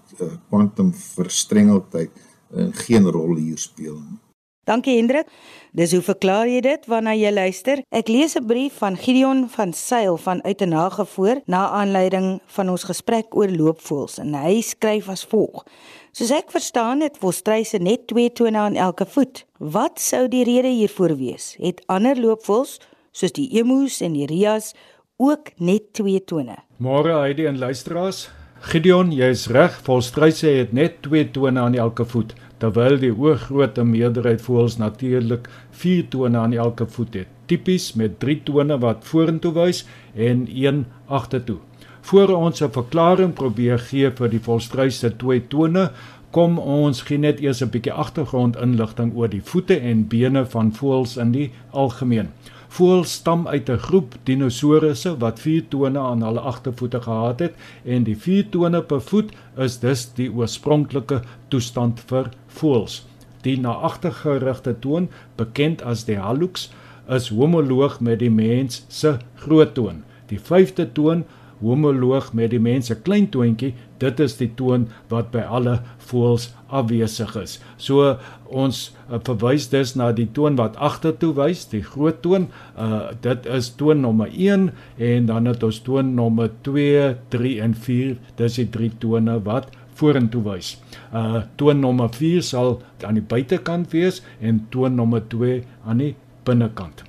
kwantum 0.49 0.92
uh, 0.92 1.00
verstrengeldheid 1.16 2.12
uh, 2.12 2.68
geen 2.85 3.09
rol 3.09 3.37
hier 3.37 3.59
speel 3.59 3.96
nie. 4.01 4.32
Dankie 4.62 4.94
Hendrik. 4.94 5.27
Dis 5.75 5.90
hoe 5.90 6.05
verklaar 6.07 6.46
jy 6.46 6.61
dit 6.62 6.85
wanneer 6.87 7.16
jy 7.18 7.31
luister? 7.35 7.81
Ek 7.90 8.07
lees 8.07 8.37
'n 8.38 8.46
brief 8.46 8.79
van 8.79 8.96
Gideon 8.96 9.48
van 9.51 9.72
Sail 9.72 10.16
van 10.16 10.42
Uitenhage 10.44 11.05
voor 11.05 11.40
na 11.46 11.68
aanleiding 11.70 12.40
van 12.46 12.68
ons 12.70 12.85
gesprek 12.85 13.35
oor 13.35 13.51
loopvoëls 13.51 14.18
en 14.18 14.35
hy 14.35 14.61
skryf 14.61 15.09
as 15.09 15.25
volg: 15.25 15.64
Soos 16.12 16.31
ek 16.31 16.51
verstaan 16.51 17.01
het, 17.01 17.18
volstryse 17.18 17.79
net 17.79 18.07
twee 18.07 18.33
tone 18.33 18.59
aan 18.59 18.77
elke 18.77 19.07
voet. 19.07 19.44
Wat 19.59 20.01
sou 20.01 20.29
die 20.29 20.44
rede 20.44 20.68
hiervoor 20.68 21.16
wees? 21.16 21.57
Het 21.59 21.83
ander 21.87 22.16
loopvoëls 22.16 22.79
soos 23.11 23.33
die 23.33 23.48
emus 23.59 24.01
en 24.01 24.12
die 24.12 24.27
rias 24.27 24.75
ook 25.16 25.51
net 25.57 25.92
twee 25.92 26.25
tone. 26.25 26.57
Môre 26.79 27.18
Heidi 27.18 27.46
en 27.46 27.59
luisteraars, 27.59 28.31
Gideon, 28.61 29.11
jy 29.11 29.27
is 29.35 29.48
reg, 29.51 29.81
volstryse 29.83 30.46
het 30.46 30.72
net 30.72 31.03
twee 31.03 31.31
tone 31.31 31.61
aan 31.61 31.75
elke 31.75 32.05
voet, 32.05 32.35
terwyl 32.62 32.94
die 33.03 33.11
oorgrootste 33.11 33.83
meerderheid 33.85 34.42
voëls 34.44 34.79
natuurlik 34.79 35.48
vier 35.83 36.07
tone 36.14 36.38
aan 36.38 36.55
elke 36.55 36.87
voet 36.87 37.18
het, 37.18 37.31
tipies 37.51 37.92
met 37.98 38.20
drie 38.22 38.38
tone 38.46 38.79
wat 38.85 39.03
vorentoe 39.09 39.53
wys 39.57 39.83
en 40.14 40.46
een 40.46 40.85
agtertoe. 41.07 41.59
Voor 42.03 42.29
ons 42.35 42.62
'n 42.62 42.70
verklaring 42.70 43.33
probeer 43.35 43.79
gee 43.79 44.11
vir 44.11 44.29
die 44.29 44.40
volstryse 44.40 45.16
twee 45.16 45.40
tone, 45.40 45.90
kom 46.31 46.59
ons 46.59 47.03
gee 47.03 47.18
net 47.18 47.40
eers 47.40 47.62
'n 47.62 47.70
bietjie 47.70 47.92
agtergrondinligting 47.92 49.14
oor 49.16 49.29
die 49.29 49.42
voete 49.42 49.77
en 49.79 50.09
bene 50.09 50.46
van 50.46 50.72
voëls 50.72 51.16
in 51.16 51.33
die 51.33 51.51
algemeen. 51.70 52.29
Voëls 52.73 53.13
stam 53.19 53.43
uit 53.49 53.69
'n 53.71 53.83
groep 53.87 54.15
dinosourusse 54.25 55.11
wat 55.23 55.41
vier 55.45 55.65
tone 55.69 55.99
aan 55.99 56.23
hulle 56.25 56.41
agtervoete 56.41 57.01
gehad 57.07 57.41
het 57.45 57.55
en 57.85 58.05
die 58.05 58.17
vier 58.17 58.49
tone 58.49 58.81
per 58.83 59.01
voet 59.01 59.33
is 59.57 59.79
dus 59.79 60.05
die 60.21 60.31
oorspronklike 60.33 61.19
toestand 61.49 62.01
vir 62.07 62.31
voëls. 62.47 62.95
Die 63.43 63.59
na 63.61 63.75
agter 63.89 64.13
gerigte 64.13 64.75
toon, 64.79 65.09
bekend 65.37 65.83
as 65.83 66.05
die 66.05 66.17
hallux, 66.17 66.71
is 67.09 67.29
homoloog 67.29 68.01
met 68.01 68.19
die 68.19 68.31
mens 68.31 68.85
se 68.89 69.19
groot 69.45 69.75
toon. 69.75 70.03
Die 70.27 70.41
vyfde 70.41 70.93
toon 70.93 71.25
homoloog 71.61 72.33
met 72.33 72.51
die 72.51 72.61
mens 72.61 72.87
se 72.87 72.95
klein 72.95 73.29
toontjie, 73.29 73.75
dit 74.03 74.21
is 74.21 74.37
die 74.41 74.51
toon 74.59 74.88
wat 75.12 75.31
by 75.35 75.45
alle 75.47 75.79
voëls 76.11 76.51
afwesig 76.73 77.35
is. 77.41 77.59
So 77.81 78.17
ons 78.49 78.85
uh, 79.09 79.21
verwys 79.25 79.69
dus 79.73 79.95
na 79.99 80.11
die 80.17 80.29
toon 80.37 80.57
wat 80.61 80.79
agtertoe 80.83 81.33
wys, 81.38 81.67
die 81.73 81.85
groot 81.87 82.23
toon. 82.25 82.49
Uh 82.77 83.12
dit 83.25 83.47
is 83.59 83.71
toon 83.79 84.03
nommer 84.05 84.31
1 84.33 84.71
en 84.99 85.29
dan 85.31 85.51
het 85.51 85.62
ons 85.67 85.83
toon 85.87 86.15
nommer 86.17 86.51
2, 86.67 87.12
3 87.35 87.55
en 87.67 87.77
4. 87.87 88.17
Dis 88.41 88.59
die 88.61 88.69
drie 88.73 88.91
tone 89.03 89.38
wat 89.47 89.71
vorentoe 89.99 90.43
wys. 90.47 90.75
Uh 91.12 91.45
toon 91.61 91.83
nommer 91.85 92.11
4 92.17 92.43
sal 92.47 92.81
aan 93.07 93.21
die 93.21 93.29
buitekant 93.35 93.93
wees 93.95 94.23
en 94.41 94.65
toon 94.75 94.99
nommer 94.99 95.23
2 95.35 95.62
aan 95.87 96.03
die 96.03 96.15
binnekant. 96.47 97.05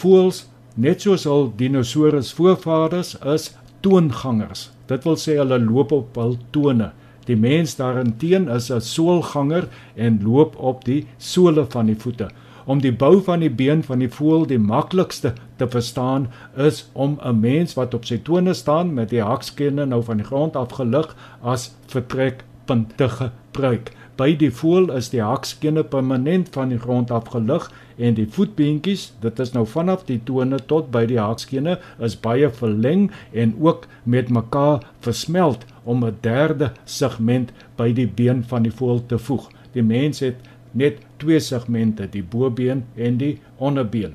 Voëls 0.00 0.44
net 0.74 1.04
soos 1.04 1.26
al 1.30 1.52
dinosourus 1.58 2.32
voorvaders 2.34 3.14
is 3.30 3.52
toongangers. 3.84 4.70
Dit 4.88 5.04
wil 5.04 5.18
sê 5.20 5.36
hulle 5.40 5.58
loop 5.60 5.92
op 5.92 6.16
hul 6.20 6.38
tone. 6.56 6.90
Die 7.28 7.36
mens 7.40 7.76
daarenteen 7.76 8.48
is 8.48 8.70
'n 8.70 8.80
soolganger 8.80 9.68
en 9.94 10.20
loop 10.22 10.56
op 10.56 10.84
die 10.84 11.06
sole 11.18 11.64
van 11.68 11.86
die 11.86 11.96
voete. 11.96 12.28
Om 12.64 12.80
die 12.80 12.92
bou 12.92 13.22
van 13.22 13.40
die 13.40 13.50
been 13.50 13.82
van 13.82 13.98
die 13.98 14.08
voël 14.08 14.46
die 14.46 14.58
maklikste 14.58 15.34
te 15.56 15.68
verstaan 15.68 16.28
is 16.56 16.88
om 16.92 17.18
'n 17.22 17.40
mens 17.40 17.74
wat 17.74 17.94
op 17.94 18.04
sy 18.04 18.18
tone 18.18 18.54
staan 18.54 18.94
met 18.94 19.10
die 19.10 19.22
hakskene 19.22 19.86
nou 19.86 20.02
van 20.02 20.16
die 20.16 20.26
grond 20.26 20.56
af 20.56 20.72
gelig 20.72 21.16
as 21.42 21.74
vertrekpunt 21.86 22.96
te 22.96 23.08
gebruik. 23.08 23.92
By 24.14 24.36
die 24.38 24.52
voël 24.54 24.92
is 24.94 25.08
die 25.10 25.22
hakskene 25.22 25.82
permanent 25.90 26.52
van 26.54 26.70
die 26.70 26.78
grond 26.78 27.10
af 27.10 27.32
gelig 27.32 27.64
en 27.98 28.14
die 28.14 28.26
voetbeentjies, 28.30 29.08
dit 29.24 29.40
is 29.42 29.50
nou 29.56 29.64
vanaf 29.66 30.04
die 30.06 30.20
tone 30.28 30.60
tot 30.70 30.92
by 30.94 31.02
die 31.10 31.18
hakskene, 31.18 31.80
is 31.98 32.14
baie 32.14 32.46
verleng 32.60 33.08
en 33.32 33.56
ook 33.58 33.88
met 34.06 34.30
mekaar 34.30 34.86
versmelt 35.02 35.66
om 35.82 36.04
'n 36.06 36.16
derde 36.22 36.70
segment 36.84 37.50
by 37.76 37.90
die 37.92 38.06
been 38.06 38.44
van 38.44 38.62
die 38.62 38.72
voël 38.72 39.02
te 39.06 39.18
voeg. 39.18 39.50
Die 39.72 39.82
mens 39.82 40.20
het 40.20 40.36
net 40.72 41.02
twee 41.16 41.40
segmente, 41.40 42.06
die 42.06 42.22
bobeen 42.22 42.84
en 42.94 43.16
die 43.16 43.40
onderbeen. 43.58 44.14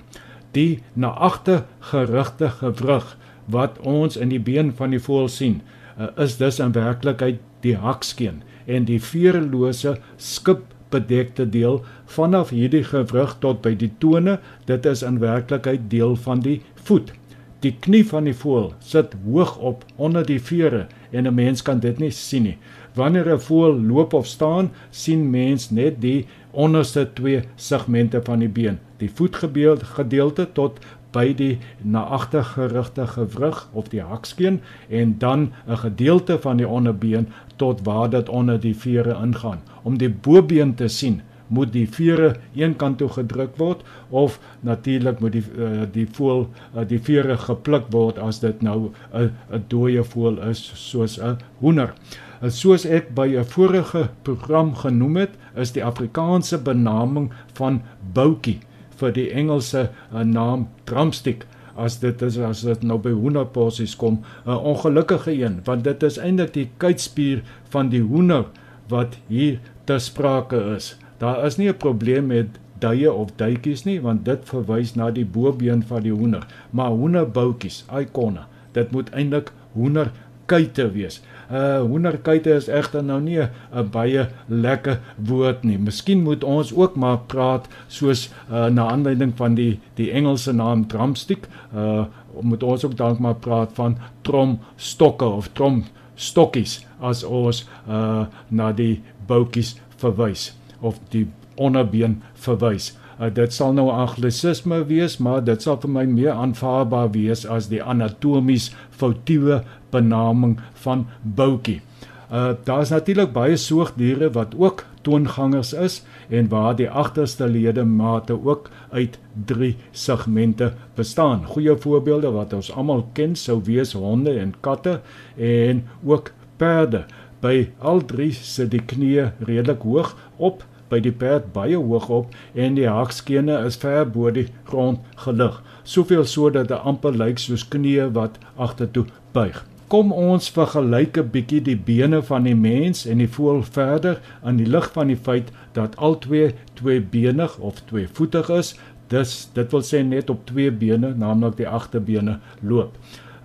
Die 0.51 0.79
na 0.93 1.07
agter 1.07 1.65
gerigte 1.79 2.49
gewrig 2.49 3.17
wat 3.45 3.79
ons 3.79 4.17
in 4.17 4.29
die 4.29 4.39
been 4.39 4.71
van 4.71 4.89
die 4.89 4.99
voël 4.99 5.27
sien, 5.27 5.61
uh, 5.99 6.07
is 6.15 6.37
dus 6.37 6.59
in 6.59 6.71
werklikheid 6.71 7.39
die 7.59 7.75
hakskeen 7.75 8.43
en 8.69 8.85
die 8.89 9.01
veerlose 9.11 9.97
skip 10.17 10.65
bedekte 10.93 11.45
deel 11.49 11.81
vanaf 12.17 12.53
hierdie 12.55 12.85
gewrig 12.87 13.35
tot 13.43 13.63
by 13.65 13.75
die 13.77 13.91
tone 14.03 14.39
dit 14.69 14.85
is 14.93 15.05
in 15.05 15.21
werklikheid 15.23 15.89
deel 15.93 16.15
van 16.27 16.45
die 16.45 16.59
voet 16.87 17.13
Die 17.59 17.73
knie 17.83 18.05
van 18.07 18.23
die 18.23 18.35
voël 18.39 18.69
sit 18.79 19.15
hoog 19.25 19.57
op 19.69 19.81
onder 19.99 20.23
die 20.23 20.39
vere 20.39 20.85
en 21.11 21.27
'n 21.27 21.35
mens 21.35 21.61
kan 21.61 21.79
dit 21.79 21.97
nie 21.99 22.11
sien 22.11 22.43
nie. 22.43 22.57
Wanneer 22.95 23.27
'n 23.33 23.39
voël 23.39 23.75
loop 23.87 24.13
of 24.13 24.27
staan, 24.27 24.71
sien 24.91 25.29
mens 25.29 25.69
net 25.69 26.01
die 26.01 26.25
onderste 26.51 27.09
twee 27.13 27.41
segmente 27.55 28.21
van 28.23 28.39
die 28.39 28.49
been. 28.49 28.79
Die 28.97 29.11
voetgedeelte 29.13 30.47
tot 30.53 30.79
by 31.11 31.33
die 31.33 31.57
na 31.81 32.03
agter 32.03 32.43
gerigte 32.43 33.07
gewrig 33.07 33.69
of 33.73 33.89
die 33.89 34.01
hakskeen 34.01 34.61
en 34.89 35.15
dan 35.17 35.51
'n 35.67 35.77
gedeelte 35.77 36.39
van 36.41 36.57
die 36.57 36.67
onderbeen 36.67 37.27
tot 37.55 37.81
waar 37.83 38.09
dit 38.09 38.29
onder 38.29 38.59
die 38.59 38.75
vere 38.75 39.17
ingaan. 39.23 39.59
Om 39.83 39.97
die 39.97 40.09
bobeen 40.09 40.75
te 40.75 40.87
sien, 40.87 41.21
moet 41.47 41.73
die 41.73 41.87
vere 41.89 42.35
een 42.55 42.75
kant 42.75 42.97
toe 42.97 43.09
gedruk 43.09 43.57
word 43.57 43.81
of 44.09 44.39
natuurlik 44.59 45.19
moet 45.19 45.31
die 45.31 45.43
uh, 45.57 45.81
die 45.91 46.07
voël 46.11 46.47
uh, 46.75 46.85
die 46.87 47.01
vere 47.01 47.37
gepluk 47.37 47.89
word 47.91 48.19
as 48.19 48.39
dit 48.39 48.61
nou 48.61 48.91
'n 49.13 49.31
'n 49.51 49.63
dooie 49.67 50.03
voël 50.03 50.37
is 50.49 50.71
soos 50.75 51.19
'n 51.19 51.37
hoender. 51.59 51.93
Uh, 52.41 52.49
soos 52.49 52.85
ek 52.85 53.15
by 53.15 53.27
'n 53.37 53.45
vorige 53.45 54.09
program 54.21 54.75
genoem 54.75 55.15
het, 55.15 55.33
is 55.55 55.71
die 55.71 55.83
Afrikaanse 55.83 56.57
benaming 56.57 57.31
van 57.53 57.81
boutjie 58.13 58.59
vir 58.99 59.11
die 59.15 59.29
Engelse 59.31 59.89
uh, 59.89 60.23
naam 60.23 60.67
drumstick 60.85 61.45
as 61.79 61.99
dit 61.99 62.21
is 62.21 62.37
as 62.43 62.61
dit 62.67 62.83
nou 62.83 62.97
by 62.99 63.11
hoenderposies 63.15 63.95
kom 63.95 64.21
'n 64.45 64.57
ongelukkige 64.71 65.31
een 65.31 65.61
want 65.65 65.83
dit 65.83 66.03
is 66.03 66.17
eintlik 66.17 66.53
die 66.53 66.69
kuitspier 66.77 67.43
van 67.69 67.89
die 67.89 68.01
hoender 68.01 68.45
wat 68.89 69.17
hier 69.27 69.59
te 69.85 69.99
sprake 69.99 70.57
is. 70.75 70.97
Daar 71.17 71.45
is 71.45 71.57
nie 71.57 71.69
'n 71.69 71.77
probleem 71.77 72.27
met 72.27 72.59
duie 72.79 73.11
of 73.11 73.31
duitjies 73.35 73.83
nie 73.85 73.99
want 74.01 74.25
dit 74.25 74.39
verwys 74.49 74.95
na 74.95 75.11
die 75.11 75.25
bobeen 75.25 75.83
van 75.83 76.03
die 76.03 76.13
hoender, 76.13 76.47
maar 76.71 76.91
hoenderboutjies, 76.91 77.85
ikonne. 77.91 78.45
Dit 78.71 78.91
moet 78.91 79.09
eintlik 79.09 79.51
hoenderkuite 79.73 80.91
wees. 80.91 81.21
Uh 81.49 81.81
hoenderkuite 81.81 82.51
is 82.53 82.67
egter 82.69 83.03
nou 83.03 83.19
nie 83.21 83.39
'n 83.41 83.89
baie 83.91 84.27
lekker 84.47 84.99
woord 85.17 85.63
nie. 85.63 85.77
Miskien 85.77 86.21
moet 86.23 86.43
ons 86.43 86.73
ook 86.73 86.95
maar 86.95 87.17
praat 87.17 87.67
soos 87.87 88.29
uh 88.51 88.67
na 88.67 88.89
aanleiding 88.89 89.33
van 89.35 89.55
die 89.55 89.79
die 89.95 90.11
Engelse 90.11 90.53
naam 90.53 90.87
drumstick, 90.87 91.47
uh 91.75 92.05
moet 92.41 92.63
ons 92.63 92.85
ook 92.85 92.95
dalk 92.97 93.19
maar 93.19 93.35
praat 93.35 93.69
van 93.73 93.97
tromstokke 94.21 95.25
of 95.25 95.49
trom 95.53 95.83
stokkies 96.15 96.85
as 96.99 97.23
ons 97.23 97.67
uh 97.87 98.25
na 98.47 98.71
die 98.71 99.01
boutjies 99.27 99.81
verwys 99.97 100.53
of 100.81 100.99
die 101.09 101.27
onderbeen 101.55 102.21
verwys. 102.33 102.98
Uh, 103.19 103.27
dit 103.35 103.53
sal 103.53 103.73
nou 103.75 103.89
anglisisme 103.91 104.79
wees, 104.87 105.17
maar 105.19 105.43
dit 105.43 105.61
sal 105.61 105.75
vir 105.83 105.91
my 105.91 106.05
meer 106.07 106.31
aanvaarbaar 106.31 107.11
wees 107.11 107.43
as 107.45 107.67
die 107.67 107.81
anatomies 107.83 108.69
foutiewe 108.95 109.59
benaming 109.91 110.55
van 110.85 111.07
boutjie. 111.23 111.81
Uh 112.29 112.53
daar's 112.63 112.93
natuurlik 112.93 113.31
baie 113.33 113.57
soogdiere 113.57 114.29
wat 114.31 114.53
ook 114.55 114.85
toongangers 115.01 115.73
is 115.73 116.03
en 116.29 116.47
waar 116.47 116.75
die 116.75 116.89
agterste 116.89 117.47
ledemate 117.47 118.37
ook 118.45 118.69
uit 118.89 119.19
3 119.45 119.75
segmente 119.91 120.73
bestaan. 120.95 121.45
Goeie 121.45 121.75
voorbeelde 121.75 122.31
wat 122.31 122.53
ons 122.53 122.71
almal 122.71 123.07
ken 123.13 123.35
sou 123.35 123.59
wees 123.65 123.93
honde 123.93 124.37
en 124.39 124.53
katte 124.59 124.99
en 125.35 125.83
ook 126.05 126.31
perde. 126.57 127.05
By 127.41 127.69
al 127.79 128.05
drie 128.05 128.31
sit 128.31 128.71
die 128.71 128.83
knie 128.83 129.31
redelik 129.39 129.81
hoog 129.81 130.15
op 130.37 130.63
by 130.89 130.99
die 130.99 131.13
perd 131.13 131.51
baie 131.53 131.77
hoog 131.77 132.09
op 132.09 132.35
en 132.53 132.75
die 132.75 132.87
hakskene 132.89 133.59
is 133.65 133.77
ver 133.81 134.05
bo 134.09 134.31
die 134.33 134.47
grond 134.69 134.99
gelig. 135.25 135.61
Soveel 135.83 136.25
sodat 136.25 136.69
dit 136.69 136.87
amper 136.91 137.15
lyk 137.17 137.41
soos 137.41 137.65
knieë 137.73 138.11
wat 138.13 138.39
agtertoe 138.57 139.05
buig. 139.33 139.63
Kom 139.89 140.11
ons 140.13 140.51
vergelyk 140.53 141.17
'n 141.17 141.29
bietjie 141.33 141.61
die 141.65 141.77
bene 141.77 142.21
van 142.21 142.43
die 142.43 142.55
mens 142.55 143.05
en 143.05 143.17
die 143.17 143.31
voël 143.37 143.63
verder 143.63 144.19
in 144.45 144.57
die 144.57 144.69
lig 144.69 144.91
van 144.93 145.07
die 145.07 145.17
feit 145.17 145.51
dat 145.73 145.95
albei 145.97 146.53
tweebenig 146.73 147.57
of 147.57 147.81
tweevoetig 147.85 148.49
is. 148.49 148.75
Dis 149.07 149.49
dit 149.53 149.71
wil 149.71 149.81
sê 149.81 150.03
net 150.05 150.29
op 150.29 150.45
twee 150.45 150.71
bene, 150.71 151.13
naamlik 151.17 151.57
die 151.57 151.67
agterbene 151.67 152.39
loop. 152.61 152.93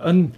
In 0.05 0.35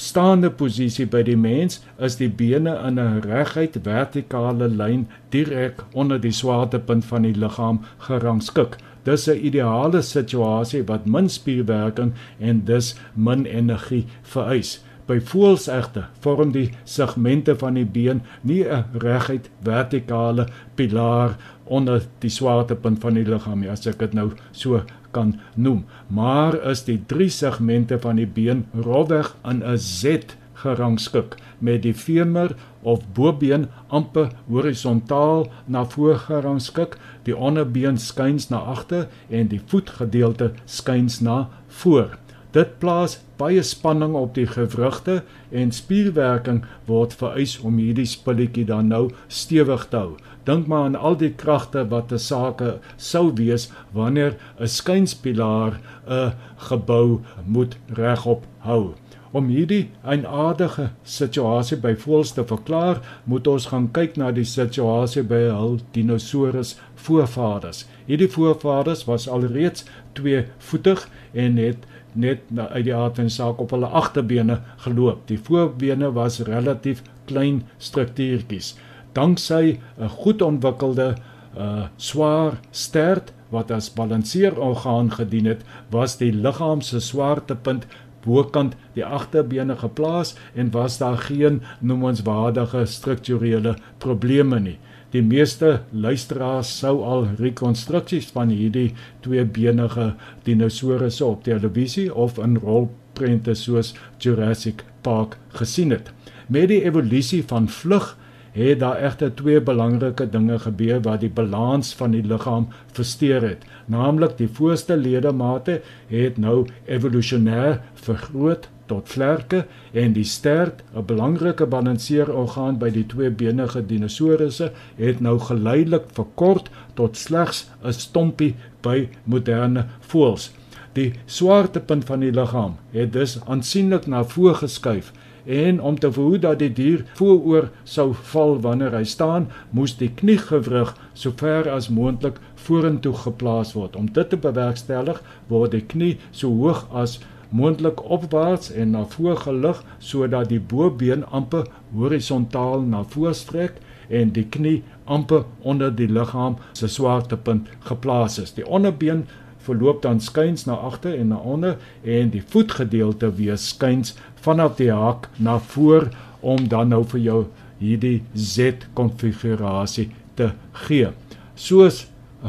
staande 0.00 0.48
posisie 0.50 1.04
by 1.12 1.20
die 1.26 1.36
mens 1.36 1.80
is 2.06 2.16
die 2.16 2.28
bene 2.28 2.72
in 2.88 2.98
'n 2.98 3.20
reguit 3.24 3.76
vertikale 3.84 4.68
lyn 4.68 5.06
direk 5.30 5.82
onder 5.92 6.20
die 6.20 6.32
swaartepunt 6.32 7.04
van 7.04 7.22
die 7.22 7.34
liggaam 7.34 7.80
gerangskik. 8.08 8.78
Dis 9.04 9.28
'n 9.28 9.44
ideale 9.46 10.02
situasie 10.02 10.82
wat 10.86 11.06
min 11.06 11.28
spierwerking 11.28 12.12
en 12.38 12.64
dus 12.64 12.94
min 13.14 13.44
energie 13.46 14.06
vereis. 14.22 14.80
By 15.06 15.18
voëls 15.20 15.68
egter 15.68 16.08
vorm 16.20 16.52
die 16.52 16.70
segmente 16.84 17.56
van 17.56 17.74
die 17.74 17.84
been 17.84 18.22
nie 18.42 18.64
'n 18.64 18.84
reguit 18.92 19.50
vertikale 19.62 20.46
pilaar 20.74 21.36
onder 21.64 22.02
die 22.18 22.30
swaartepunt 22.30 23.00
van 23.00 23.14
die 23.14 23.24
liggaam 23.24 23.60
nie 23.60 23.70
as 23.70 23.86
ek 23.86 23.98
dit 23.98 24.14
nou 24.14 24.30
so 24.52 24.82
kan 25.10 25.40
noem. 25.54 25.84
Maar 26.06 26.54
is 26.70 26.84
die 26.84 27.02
drie 27.06 27.28
segmente 27.28 27.98
van 27.98 28.16
die 28.16 28.26
been 28.26 28.66
rowweg 28.74 29.34
in 29.44 29.62
'n 29.62 29.78
Z 29.78 30.36
gerangskik 30.60 31.36
met 31.58 31.82
die 31.82 31.94
femur 31.94 32.54
of 32.82 33.04
bobeen 33.16 33.68
amper 33.88 34.30
horisontaal 34.48 35.46
na 35.66 35.84
voor 35.84 36.16
gerangskik, 36.16 36.96
die 37.22 37.36
onderbeen 37.36 37.98
skuins 37.98 38.48
na 38.48 38.58
agter 38.58 39.08
en 39.28 39.48
die 39.52 39.60
voetgedeelte 39.66 40.52
skuins 40.64 41.20
na 41.20 41.48
voor. 41.66 42.16
Dit 42.50 42.78
plaas 42.82 43.12
baie 43.38 43.62
spanning 43.62 44.16
op 44.18 44.32
die 44.34 44.46
gewrigte 44.50 45.20
en 45.54 45.70
spierwerking 45.70 46.64
word 46.88 47.12
vereis 47.20 47.52
om 47.62 47.76
hierdie 47.78 48.08
spulletjie 48.10 48.64
dan 48.66 48.90
nou 48.90 49.04
stewig 49.28 49.84
te 49.92 50.00
hou. 50.00 50.16
Dink 50.48 50.66
maar 50.66 50.88
aan 50.88 50.98
al 50.98 51.18
die 51.20 51.30
kragte 51.42 51.84
wat 51.92 52.08
te 52.10 52.18
sake 52.18 52.72
sou 52.96 53.28
wees 53.38 53.68
wanneer 53.94 54.34
'n 54.58 54.66
skynspilaar 54.66 55.78
'n 56.08 56.32
gebou 56.56 57.20
moet 57.46 57.76
regop 57.86 58.46
hou. 58.66 58.94
Om 59.30 59.46
hierdie 59.46 59.90
eienaardige 60.02 60.88
situasie 61.06 61.76
by 61.76 61.94
voëls 61.94 62.32
te 62.34 62.42
verklaar, 62.44 62.98
moet 63.24 63.46
ons 63.46 63.66
gaan 63.70 63.86
kyk 63.94 64.16
na 64.16 64.32
die 64.34 64.44
situasie 64.44 65.22
by 65.22 65.42
hul 65.54 65.78
dinosourus 65.94 66.72
voorvaders. 66.94 67.84
Hierdie 68.06 68.28
voorvaders 68.28 69.04
was 69.06 69.28
alreeds 69.28 69.84
tweevoetig 70.18 71.08
en 71.32 71.56
het 71.56 71.86
net 72.12 72.38
uit 72.56 72.84
die 72.84 72.94
aard 72.94 73.16
van 73.16 73.30
saak 73.30 73.60
op 73.60 73.70
hulle 73.70 73.86
agterbene 73.86 74.60
geloop. 74.76 75.26
Die 75.26 75.38
voorbene 75.38 76.12
was 76.12 76.40
relatief 76.40 77.02
klein 77.24 77.62
struktuurtjies 77.78 78.74
danksy 79.12 79.78
'n 79.98 80.08
goed 80.08 80.42
ontwikkelde 80.42 81.14
uh 81.58 81.84
swaar 81.96 82.52
stert 82.70 83.32
wat 83.48 83.70
as 83.70 83.92
balanseerorgaan 83.92 85.10
gedien 85.10 85.46
het, 85.46 85.62
was 85.90 86.16
die 86.16 86.32
liggaam 86.32 86.80
se 86.80 87.00
swaartepunt 87.00 87.86
bokant 88.22 88.76
die 88.94 89.04
agterbene 89.04 89.76
geplaas 89.76 90.36
en 90.54 90.70
was 90.70 90.98
daar 90.98 91.18
geen 91.18 91.62
noemenswaardige 91.80 92.84
strukturele 92.86 93.74
probleme 93.98 94.60
nie. 94.60 94.78
Die 95.10 95.22
meeste 95.26 95.80
luisteraars 95.90 96.70
sou 96.78 97.00
al 97.02 97.24
rekonstruksies 97.40 98.28
van 98.34 98.52
hierdie 98.54 98.92
tweebenige 99.24 100.12
dinosourusse 100.46 101.24
op 101.26 101.42
televisie 101.42 102.06
of 102.14 102.38
in 102.38 102.54
rolprente 102.62 103.56
soos 103.58 103.90
Jurassic 104.22 104.84
Park 105.02 105.34
gesien 105.58 105.90
het. 105.90 106.12
Met 106.46 106.70
die 106.70 106.84
evolusie 106.86 107.42
van 107.42 107.66
vlug 107.68 108.12
het 108.54 108.78
daar 108.82 109.02
egter 109.02 109.34
twee 109.34 109.60
belangrike 109.60 110.28
dinge 110.30 110.58
gebeur 110.62 111.02
wat 111.02 111.20
die 111.22 111.30
balans 111.30 111.90
van 111.98 112.14
die 112.14 112.22
liggaam 112.22 112.68
versteur 112.94 113.42
het. 113.42 113.66
Naamlik 113.90 114.36
die 114.38 114.48
voorste 114.48 114.96
ledemate 114.96 115.80
het 116.10 116.38
nou 116.38 116.66
evolusionêr 116.86 117.80
vergroot 118.06 118.70
tot 118.90 119.08
vlerke 119.14 119.64
en 119.92 120.14
die 120.16 120.26
stert, 120.26 120.82
'n 120.94 121.06
belangrike 121.06 121.66
balanseerorgaan 121.66 122.78
by 122.78 122.90
die 122.90 123.06
tweebenige 123.06 123.86
dinosourusse, 123.86 124.72
het 124.96 125.20
nou 125.20 125.38
geleidelik 125.38 126.10
verkort 126.12 126.70
tot 126.94 127.16
slegs 127.16 127.68
'n 127.84 127.92
stompie 127.92 128.54
by 128.82 129.08
moderne 129.24 129.86
voëls. 130.00 130.50
Die 130.92 131.12
swaartepunt 131.26 132.04
van 132.04 132.20
die 132.20 132.32
liggaam 132.32 132.76
het 132.90 133.12
dus 133.12 133.38
aansienlik 133.46 134.06
na 134.06 134.24
voor 134.24 134.54
geskuif 134.54 135.12
en 135.44 135.80
om 135.80 135.98
te 135.98 136.12
verhoed 136.12 136.42
dat 136.42 136.58
die 136.58 136.72
dier 136.72 137.04
vooroor 137.18 137.70
sou 137.84 138.10
val 138.32 138.58
wanneer 138.60 138.94
hy 138.94 139.04
staan, 139.04 139.48
moes 139.70 139.96
die 139.96 140.10
kniegewrig 140.14 140.92
so 141.14 141.32
ver 141.36 141.70
as 141.70 141.88
moontlik 141.88 142.38
vorentoe 142.66 143.14
geplaas 143.14 143.72
word. 143.72 143.96
Om 143.96 144.12
dit 144.12 144.30
te 144.30 144.36
bewerkstellig, 144.36 145.22
word 145.48 145.74
die 145.74 145.84
knie 145.86 146.16
so 146.30 146.52
hoog 146.60 146.86
as 146.92 147.18
moontlik 147.50 148.02
opwaarts 148.04 148.70
en 148.72 148.90
na 148.90 149.04
voor 149.14 149.36
gelig 149.36 149.82
sodat 149.98 150.48
die 150.48 150.60
bobeen 150.60 151.26
amper 151.26 151.66
horisontaal 151.94 152.80
na 152.80 153.02
voor 153.14 153.34
strek 153.34 153.80
en 154.08 154.32
die 154.34 154.46
knie 154.46 154.82
amper 155.04 155.44
onder 155.60 155.94
die 155.94 156.08
liggaam 156.08 156.56
se 156.72 156.88
swaartepunt 156.88 157.68
geplaas 157.86 158.38
is. 158.38 158.54
Die 158.54 158.66
onderbeen 158.66 159.26
verloop 159.66 160.02
dan 160.02 160.20
skuins 160.20 160.64
na 160.64 160.74
agter 160.74 161.18
en 161.18 161.28
na 161.34 161.36
onder 161.36 161.76
en 162.02 162.30
die 162.30 162.42
voetgedeelte 162.46 163.32
weer 163.34 163.58
skuins 163.58 164.14
vanaf 164.34 164.76
die 164.76 164.90
haak 164.92 165.28
na 165.36 165.58
voor 165.58 166.08
om 166.40 166.68
dan 166.68 166.88
nou 166.88 167.02
vir 167.12 167.20
jou 167.20 167.40
hierdie 167.80 168.22
Z 168.34 168.86
konfigurasie 168.94 170.10
te 170.34 170.52
gee. 170.86 171.10
Soos 171.54 172.06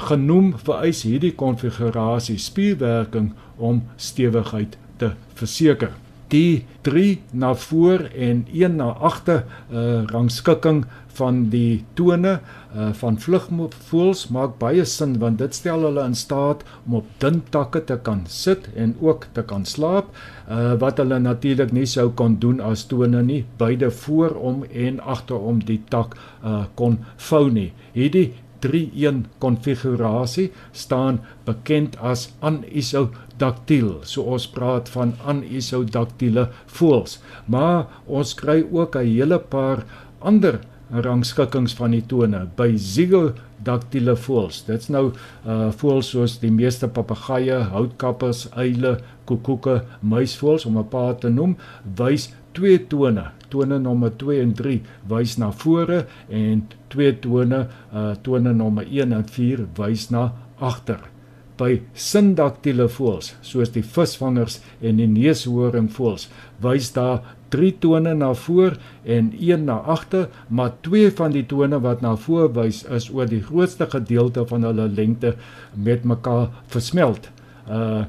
genoem 0.08 0.54
vereis 0.64 1.04
hierdie 1.04 1.34
konfigurasie 1.36 2.38
spierwerking 2.40 3.34
om 3.58 3.84
stewigheid 3.96 4.78
te 5.02 5.14
verseker. 5.40 5.92
Die 6.32 6.64
3 6.88 7.20
na 7.36 7.52
voor 7.60 8.06
en 8.16 8.46
1 8.54 8.78
na 8.80 8.94
agter 9.04 9.44
uh, 9.44 10.04
rangskikking 10.08 10.86
van 11.18 11.42
die 11.52 11.84
tone 12.00 12.38
uh, 12.40 12.92
van 12.96 13.18
vlugvoëls 13.20 14.22
maak 14.32 14.56
baie 14.62 14.86
sin 14.88 15.18
want 15.20 15.42
dit 15.44 15.58
stel 15.58 15.84
hulle 15.88 16.06
in 16.08 16.16
staat 16.16 16.64
om 16.86 17.02
op 17.02 17.10
dun 17.24 17.42
takke 17.54 17.82
te 17.90 17.98
kan 18.06 18.24
sit 18.32 18.70
en 18.80 18.96
ook 19.04 19.28
te 19.36 19.44
kan 19.48 19.68
slaap 19.68 20.14
uh, 20.16 20.78
wat 20.80 21.02
hulle 21.04 21.20
natuurlik 21.20 21.74
nie 21.76 21.88
sou 21.90 22.08
kon 22.22 22.40
doen 22.40 22.64
as 22.64 22.86
tone 22.88 23.24
nie 23.28 23.42
beide 23.60 23.92
voorom 24.04 24.64
en 24.72 25.02
agterom 25.16 25.60
die 25.68 25.82
tak 25.92 26.16
uh, 26.16 26.64
kon 26.80 27.02
vou 27.30 27.50
nie. 27.52 27.72
Hierdie 27.98 28.30
3-1 28.66 29.24
konfigurasie 29.44 30.50
staan 30.72 31.20
bekend 31.46 31.98
as 31.98 32.30
anisodaktiel. 32.40 34.02
So 34.04 34.24
ons 34.24 34.48
praat 34.48 34.90
van 34.90 35.16
anisodaktiele 35.26 36.48
voëls, 36.68 37.20
maar 37.46 37.88
ons 38.08 38.34
kry 38.34 38.62
ook 38.72 38.96
'n 38.96 39.08
hele 39.08 39.40
paar 39.40 39.86
ander 40.20 40.62
rangskikkings 40.92 41.74
van 41.80 41.94
die 41.96 42.04
tone 42.08 42.44
by 42.58 42.74
zygodaktiele 42.76 44.16
voëls. 44.20 44.64
Dit's 44.68 44.90
nou 44.92 45.12
uh 45.46 45.72
voëls 45.82 46.12
soos 46.14 46.40
die 46.42 46.52
meeste 46.52 46.88
papegaaie, 46.88 47.62
houtkappers, 47.72 48.48
uile, 48.52 48.98
koekoeke, 49.30 49.82
muisvoëls 50.02 50.66
om 50.66 50.78
'n 50.78 50.90
paar 50.90 51.16
te 51.16 51.30
noem, 51.30 51.56
wys 51.98 52.32
twee 52.58 52.80
tone. 52.92 53.30
Tone 53.52 53.80
nommer 53.84 54.14
2 54.16 54.42
en 54.42 54.54
3 54.56 54.78
wys 55.12 55.38
na 55.42 55.52
vore 55.52 56.06
en 56.30 56.66
twee 56.92 57.14
tone, 57.24 57.66
uh 57.94 58.12
tone 58.24 58.54
nommer 58.56 58.88
1 58.88 59.16
en 59.18 59.26
4 59.28 59.66
wys 59.80 60.10
na 60.14 60.30
agter. 60.60 61.02
By 61.60 61.82
sindaktiele 61.94 62.88
voëls, 62.90 63.36
soos 63.46 63.70
die 63.76 63.84
visvangers 63.86 64.62
en 64.82 64.98
die 64.98 65.10
neushoringvoëls, 65.12 66.30
wys 66.64 66.90
daar 66.96 67.36
drie 67.52 67.74
tone 67.84 68.14
na 68.16 68.32
voor 68.34 68.78
en 69.04 69.34
een 69.36 69.66
na 69.68 69.76
agter, 69.94 70.30
maar 70.48 70.72
twee 70.88 71.12
van 71.12 71.36
die 71.36 71.44
tone 71.46 71.82
wat 71.84 72.02
na 72.02 72.16
voor 72.16 72.50
wys 72.56 72.86
is 72.88 73.10
oor 73.12 73.28
die 73.30 73.44
grootste 73.44 73.90
gedeelte 73.92 74.46
van 74.48 74.64
hulle 74.64 74.88
lengte 74.88 75.36
met 75.76 76.08
mekaar 76.08 76.50
versmelt. 76.72 77.30
Uh 77.68 78.06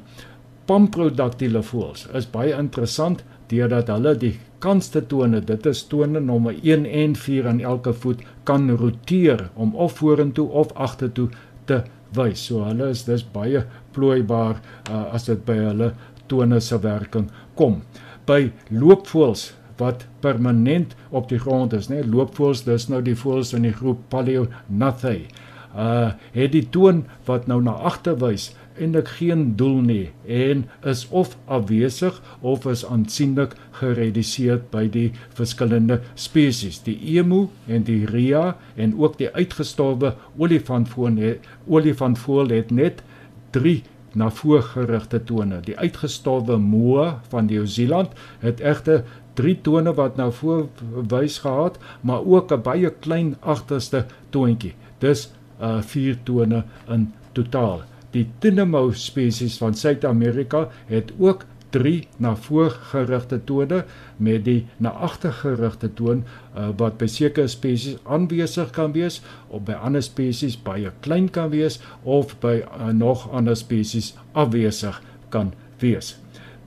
pamprodaktiele 0.70 1.58
voëls 1.66 2.04
is 2.14 2.28
baie 2.30 2.52
interessant 2.54 3.24
deurdat 3.52 3.90
hulle 3.92 4.14
die 4.18 4.34
kanste 4.62 5.02
tone, 5.10 5.42
dit 5.44 5.66
is 5.68 5.82
tone 5.90 6.20
nommer 6.22 6.54
1 6.62 6.86
en 6.86 7.16
4 7.18 7.48
aan 7.50 7.60
elke 7.60 7.92
voet 7.92 8.22
kan 8.48 8.70
roteer 8.80 9.48
om 9.54 9.74
of 9.74 9.98
vorentoe 10.00 10.48
of 10.48 10.72
agtertoe 10.74 11.28
te 11.66 11.82
wys. 12.16 12.46
So 12.46 12.64
hulle 12.66 12.92
is 12.94 13.04
dis 13.08 13.24
baie 13.34 13.64
plooibaar 13.96 14.60
uh, 14.90 15.08
as 15.14 15.26
dit 15.28 15.42
by 15.46 15.58
hulle 15.60 15.92
tone 16.30 16.60
se 16.60 16.78
werking 16.82 17.28
kom. 17.58 17.82
By 18.28 18.52
loopvoëls 18.70 19.50
wat 19.80 20.06
permanent 20.22 20.94
op 21.10 21.30
die 21.32 21.40
grond 21.42 21.72
is, 21.74 21.88
nê, 21.90 22.02
loopvoëls, 22.06 22.62
dis 22.68 22.86
nou 22.92 23.00
die 23.02 23.16
voëls 23.18 23.54
in 23.56 23.66
die 23.66 23.74
groep 23.74 24.04
Paleognathae. 24.12 25.26
Uh 25.72 26.12
het 26.36 26.52
die 26.52 26.66
toon 26.68 27.06
wat 27.26 27.48
nou 27.48 27.58
na 27.64 27.72
agter 27.88 28.18
wys 28.20 28.50
eintlik 28.78 29.08
geen 29.18 29.56
doel 29.56 29.80
nie 29.86 30.10
en 30.26 30.64
is 30.88 31.04
of 31.10 31.36
afwesig 31.44 32.20
of 32.40 32.66
is 32.66 32.84
aansienlik 32.86 33.54
gereduseer 33.80 34.60
by 34.70 34.86
die 34.88 35.10
verskillende 35.34 36.00
spesies. 36.14 36.82
Die 36.86 36.96
emu 37.16 37.46
en 37.66 37.86
die 37.88 38.06
ria 38.06 38.56
en 38.76 38.94
ook 38.98 39.18
die 39.18 39.30
uitgestorwe 39.34 40.14
olifantvoël 40.38 41.38
olifantvoël 41.66 42.54
het 42.56 42.70
net 42.70 43.02
3 43.50 43.82
na 44.14 44.30
voorgerigte 44.30 45.20
tone. 45.24 45.60
Die 45.64 45.76
uitgestorwe 45.78 46.56
moa 46.60 47.20
van 47.32 47.48
Nieu-Seeland 47.48 48.12
het 48.44 48.60
egter 48.60 49.04
drie 49.34 49.56
tone 49.64 49.94
wat 49.96 50.18
nou 50.20 50.28
voorwys 50.32 51.38
gehad, 51.44 51.78
maar 52.00 52.24
ook 52.24 52.52
'n 52.52 52.62
baie 52.62 52.90
klein 52.90 53.36
agterste 53.40 54.06
toontjie. 54.30 54.74
Dis 54.98 55.30
uh 55.60 55.82
vier 55.82 56.18
tone 56.22 56.64
in 56.88 57.12
totaal. 57.32 57.82
Die 58.12 58.26
Tinamou 58.40 58.92
spesies 58.94 59.56
van 59.60 59.74
Suid-Amerika 59.74 60.68
het 60.86 61.12
ook 61.18 61.46
3 61.72 62.08
na 62.16 62.34
voorgerigte 62.36 63.38
tone 63.44 63.84
met 64.16 64.44
die 64.44 64.66
na 64.76 64.92
agtergerigte 65.06 65.88
toon 65.96 66.20
uh, 66.22 66.68
wat 66.76 66.98
by 67.00 67.08
sekere 67.08 67.48
spesies 67.48 67.96
aanwesig 68.04 68.70
kan 68.76 68.92
wees 68.92 69.20
of 69.48 69.64
by 69.68 69.78
ander 69.80 70.04
spesies 70.04 70.58
baie 70.60 70.92
klein 71.06 71.30
kan 71.32 71.48
wees 71.54 71.80
of 72.02 72.36
by 72.44 72.58
uh, 72.60 72.90
nog 72.92 73.24
ander 73.32 73.56
spesies 73.56 74.12
afwesig 74.36 75.00
kan 75.32 75.54
wees. 75.80 76.14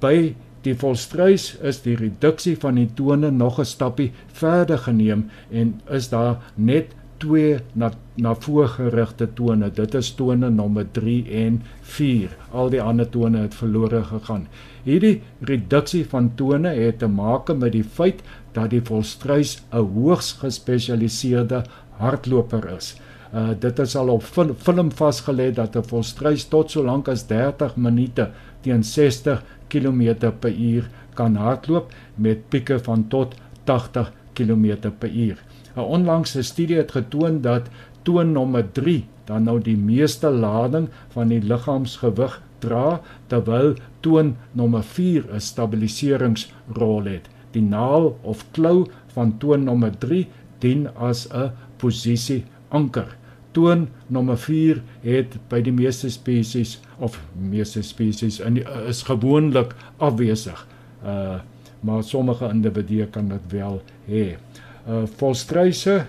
By 0.01 0.33
die 0.65 0.73
volstruis 0.81 1.51
is 1.61 1.83
die 1.85 1.93
reduksie 1.99 2.55
van 2.57 2.81
die 2.81 2.89
tone 2.97 3.29
nog 3.31 3.59
'n 3.61 3.69
stappie 3.69 4.11
verder 4.33 4.81
geneem 4.87 5.29
en 5.51 5.81
is 5.89 6.09
daar 6.09 6.41
net 6.55 6.95
twee 7.17 7.59
na 7.73 7.91
na 8.15 8.31
voorgerigte 8.35 9.27
tone. 9.35 9.69
Dit 9.75 9.93
is 9.93 10.11
tone 10.15 10.49
nommer 10.49 10.85
3 10.91 11.17
en 11.43 11.61
4. 11.81 12.31
Al 12.51 12.69
die 12.71 12.81
ander 12.81 13.09
tone 13.11 13.41
het 13.43 13.55
verlore 13.55 14.03
gegaan. 14.07 14.45
Hierdie 14.85 15.21
reduksie 15.41 16.05
van 16.09 16.31
tone 16.39 16.71
het 16.77 16.99
te 16.99 17.09
maak 17.11 17.51
met 17.53 17.73
die 17.75 17.83
feit 17.83 18.21
dat 18.55 18.69
die 18.71 18.81
volstruis 18.81 19.57
'n 19.71 19.83
hoogs 19.95 20.31
gespesialiseerde 20.43 21.63
hardloper 21.99 22.69
is. 22.77 22.95
Uh 23.33 23.49
dit 23.59 23.79
is 23.79 23.95
al 23.95 24.09
op 24.09 24.23
film 24.57 24.91
vasgelê 24.91 25.51
dat 25.53 25.75
'n 25.75 25.83
volstruis 25.83 26.45
tot 26.47 26.71
so 26.71 26.83
lank 26.83 27.07
as 27.07 27.27
30 27.27 27.75
minute 27.75 28.29
teen 28.61 28.83
60 28.83 29.43
km 29.67 30.31
per 30.39 30.53
uur 30.53 30.89
kan 31.13 31.35
hardloop 31.35 31.93
met 32.15 32.49
pieke 32.49 32.79
van 32.79 33.07
tot 33.07 33.35
80 33.63 34.11
km 34.33 34.91
per 34.99 35.09
uur. 35.09 35.37
'n 35.75 35.79
Onlangse 35.79 36.41
studie 36.41 36.77
het 36.77 36.91
getoon 36.91 37.41
dat 37.41 37.69
toon 38.03 38.31
nommer 38.31 38.71
3 38.71 39.05
dan 39.25 39.43
nou 39.43 39.59
die 39.61 39.77
meeste 39.77 40.29
lading 40.29 40.89
van 41.13 41.27
die 41.33 41.41
liggaamsgewig 41.41 42.41
dra 42.63 43.01
terwyl 43.27 43.73
toon 44.05 44.35
nommer 44.51 44.83
4 44.83 45.25
'n 45.33 45.39
stabiliseringsrol 45.39 47.03
het. 47.03 47.29
Die 47.51 47.61
naal 47.61 48.17
of 48.21 48.45
klou 48.51 48.87
van 49.13 49.37
toon 49.37 49.63
nommer 49.63 49.97
3 49.97 50.27
dien 50.59 50.87
as 50.95 51.27
'n 51.31 51.51
posisie 51.77 52.43
anker. 52.69 53.17
Toon 53.51 53.87
nommer 54.07 54.37
4 54.37 54.81
het 55.01 55.37
by 55.49 55.61
die 55.61 55.73
meeste 55.73 56.09
spesies 56.09 56.79
of 56.99 57.19
meeste 57.39 57.81
spesies 57.81 58.39
in 58.39 58.53
die, 58.53 58.65
is 58.87 59.03
gewoonlik 59.03 59.75
afwesig. 59.97 60.67
Uh 61.03 61.39
maar 61.85 62.03
sommige 62.03 62.49
individue 62.49 63.05
kan 63.07 63.27
dit 63.29 63.51
wel 63.51 63.81
hê 64.09 64.37
uh, 64.87 65.03
volstruise 65.19 66.05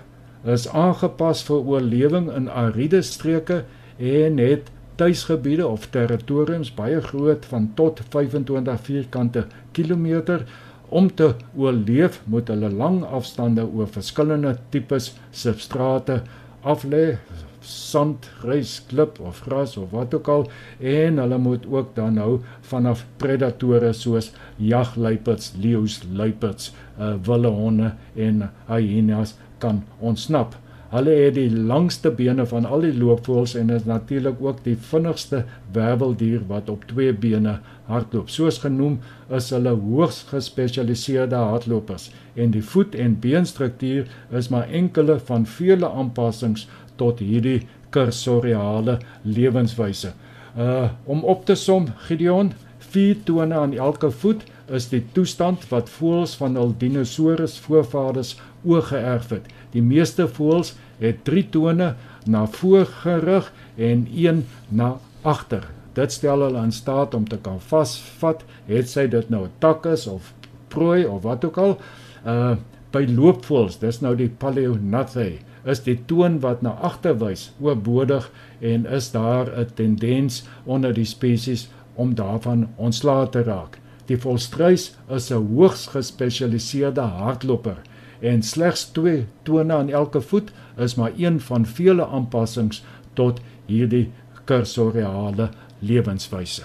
is 0.47 0.67
aangepas 0.69 1.43
vir 1.47 1.69
oorlewing 1.73 2.29
in 2.33 2.49
ariede 2.49 3.01
streke 3.01 3.63
en 3.97 4.37
het 4.41 4.71
tuisgebiede 4.97 5.67
of 5.67 5.89
territoriums 5.93 6.71
baie 6.73 7.01
groot 7.01 7.45
van 7.51 7.69
tot 7.77 8.01
25 8.09 8.81
vierkante 8.87 9.45
kilometer. 9.71 10.45
Om 10.89 11.09
te 11.15 11.33
oorleef 11.55 12.21
moet 12.25 12.47
hulle 12.47 12.69
lang 12.71 13.01
afstande 13.03 13.65
oor 13.67 13.89
verskillende 13.91 14.55
tipes 14.73 15.11
substrate 15.31 16.21
aflê 16.63 17.17
sand, 17.67 18.27
grys, 18.41 18.77
klip 18.89 19.19
of 19.19 19.41
gras 19.45 19.77
of 19.77 19.91
wat 19.95 20.13
ook 20.15 20.27
al 20.31 20.45
en 20.79 21.19
hulle 21.21 21.37
moet 21.37 21.65
ook 21.71 21.95
dan 21.95 22.19
nou 22.19 22.39
vanaf 22.69 23.05
predatore 23.21 23.93
soos 23.93 24.31
jagluiperds, 24.57 25.53
leeu's, 25.61 25.99
luiperds, 26.13 26.71
uh, 26.99 27.13
wilde 27.27 27.51
honde 27.53 27.91
en 28.15 28.47
hyenas 28.67 29.35
kan 29.59 29.83
ontsnap. 29.99 30.55
Hulle 30.87 31.11
het 31.19 31.35
die 31.35 31.49
langste 31.51 32.13
bene 32.15 32.45
van 32.47 32.65
al 32.65 32.85
die 32.85 32.93
loopvoëls 32.95 33.57
en 33.59 33.73
is 33.75 33.83
natuurlik 33.89 34.39
ook 34.39 34.61
die 34.63 34.77
vinnigste 34.79 35.41
werveldier 35.75 36.45
wat 36.47 36.69
op 36.71 36.85
twee 36.87 37.11
bene 37.11 37.57
hardloop. 37.89 38.31
Soos 38.31 38.61
genoem 38.63 38.95
is 39.35 39.49
hulle 39.51 39.73
hoogs 39.75 40.21
gespesialiseerde 40.29 41.35
hardlopers 41.35 42.07
en 42.39 42.55
die 42.55 42.63
voet- 42.63 42.95
en 42.95 43.19
beenstruktuur 43.19 44.07
is 44.31 44.47
maar 44.53 44.71
enkele 44.71 45.19
van 45.27 45.45
vele 45.57 45.89
aanpassings 45.89 46.67
tot 46.97 47.19
hierdie 47.19 47.61
kursoriale 47.89 48.99
lewenswyse. 49.23 50.13
Uh 50.57 50.89
om 51.05 51.23
op 51.23 51.45
te 51.45 51.55
som, 51.55 51.87
Gideon, 52.07 52.53
vier 52.91 53.17
tone 53.23 53.55
aan 53.55 53.73
elke 53.73 54.11
voet 54.11 54.43
is 54.73 54.89
die 54.91 55.03
toestand 55.15 55.63
wat 55.71 55.89
voëls 55.91 56.35
van 56.39 56.57
hul 56.59 56.73
dinosourus 56.79 57.57
voorvaders 57.63 58.35
oorgeerf 58.67 59.31
het. 59.31 59.47
Die 59.71 59.83
meeste 59.83 60.27
voëls 60.27 60.73
het 60.99 61.23
3 61.27 61.45
tone 61.53 61.93
na 62.25 62.45
voor 62.57 62.85
gerig 63.03 63.51
en 63.75 64.07
1 64.11 64.45
na 64.69 64.95
agter. 65.21 65.67
Dit 65.97 66.13
stel 66.13 66.43
hulle 66.45 66.63
in 66.63 66.73
staat 66.75 67.13
om 67.17 67.27
te 67.27 67.39
kan 67.41 67.59
vasvat, 67.69 68.43
het 68.67 68.89
sy 68.89 69.07
dit 69.07 69.29
nou 69.29 69.45
'n 69.45 69.51
tak 69.59 69.85
is 69.85 70.07
of 70.07 70.33
prooi 70.67 71.05
of 71.05 71.23
wat 71.23 71.45
ook 71.45 71.57
al. 71.57 71.77
Uh 72.25 72.55
by 72.91 73.03
loopvoëls, 73.05 73.79
dis 73.79 73.99
nou 74.01 74.15
die 74.15 74.29
Paleognathae, 74.29 75.39
is 75.67 75.83
die 75.83 75.97
toon 76.09 76.39
wat 76.43 76.61
na 76.65 76.75
agter 76.89 77.17
wys 77.19 77.49
oorbodig 77.59 78.29
en 78.59 78.85
is 78.85 79.11
daar 79.11 79.51
'n 79.51 79.73
tendens 79.75 80.43
onder 80.65 80.93
die 80.93 81.05
spesies 81.05 81.67
om 81.95 82.15
daarvan 82.15 82.67
ontslae 82.75 83.29
te 83.29 83.43
raak. 83.43 83.79
Die 84.05 84.17
volstruis 84.17 84.95
is 85.09 85.31
'n 85.31 85.47
hoogs 85.55 85.87
gespesialiseerde 85.87 87.01
hardloper 87.01 87.77
en 88.19 88.43
slegs 88.43 88.85
2 88.91 89.25
tone 89.43 89.73
aan 89.73 89.89
elke 89.89 90.21
voet 90.21 90.51
is 90.77 90.95
maar 90.95 91.11
een 91.17 91.39
van 91.39 91.65
vele 91.65 92.05
aanpassings 92.05 92.83
tot 93.13 93.39
hierdie 93.65 94.11
kursoriale 94.45 95.49
lewenswyse. 95.79 96.63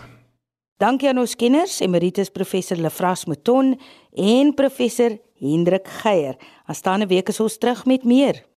Dankie 0.77 1.09
aan 1.09 1.19
ons 1.19 1.37
kenners, 1.37 1.81
emeritus 1.81 2.31
professor 2.31 2.77
Lefras 2.77 3.25
Mouton 3.25 3.81
en 4.15 4.55
professor 4.55 5.19
Hendrik 5.39 5.89
Geier. 5.89 6.37
Aanstaande 6.67 7.07
week 7.07 7.29
is 7.29 7.41
ons 7.41 7.59
terug 7.59 7.85
met 7.87 8.05
meer. 8.05 8.52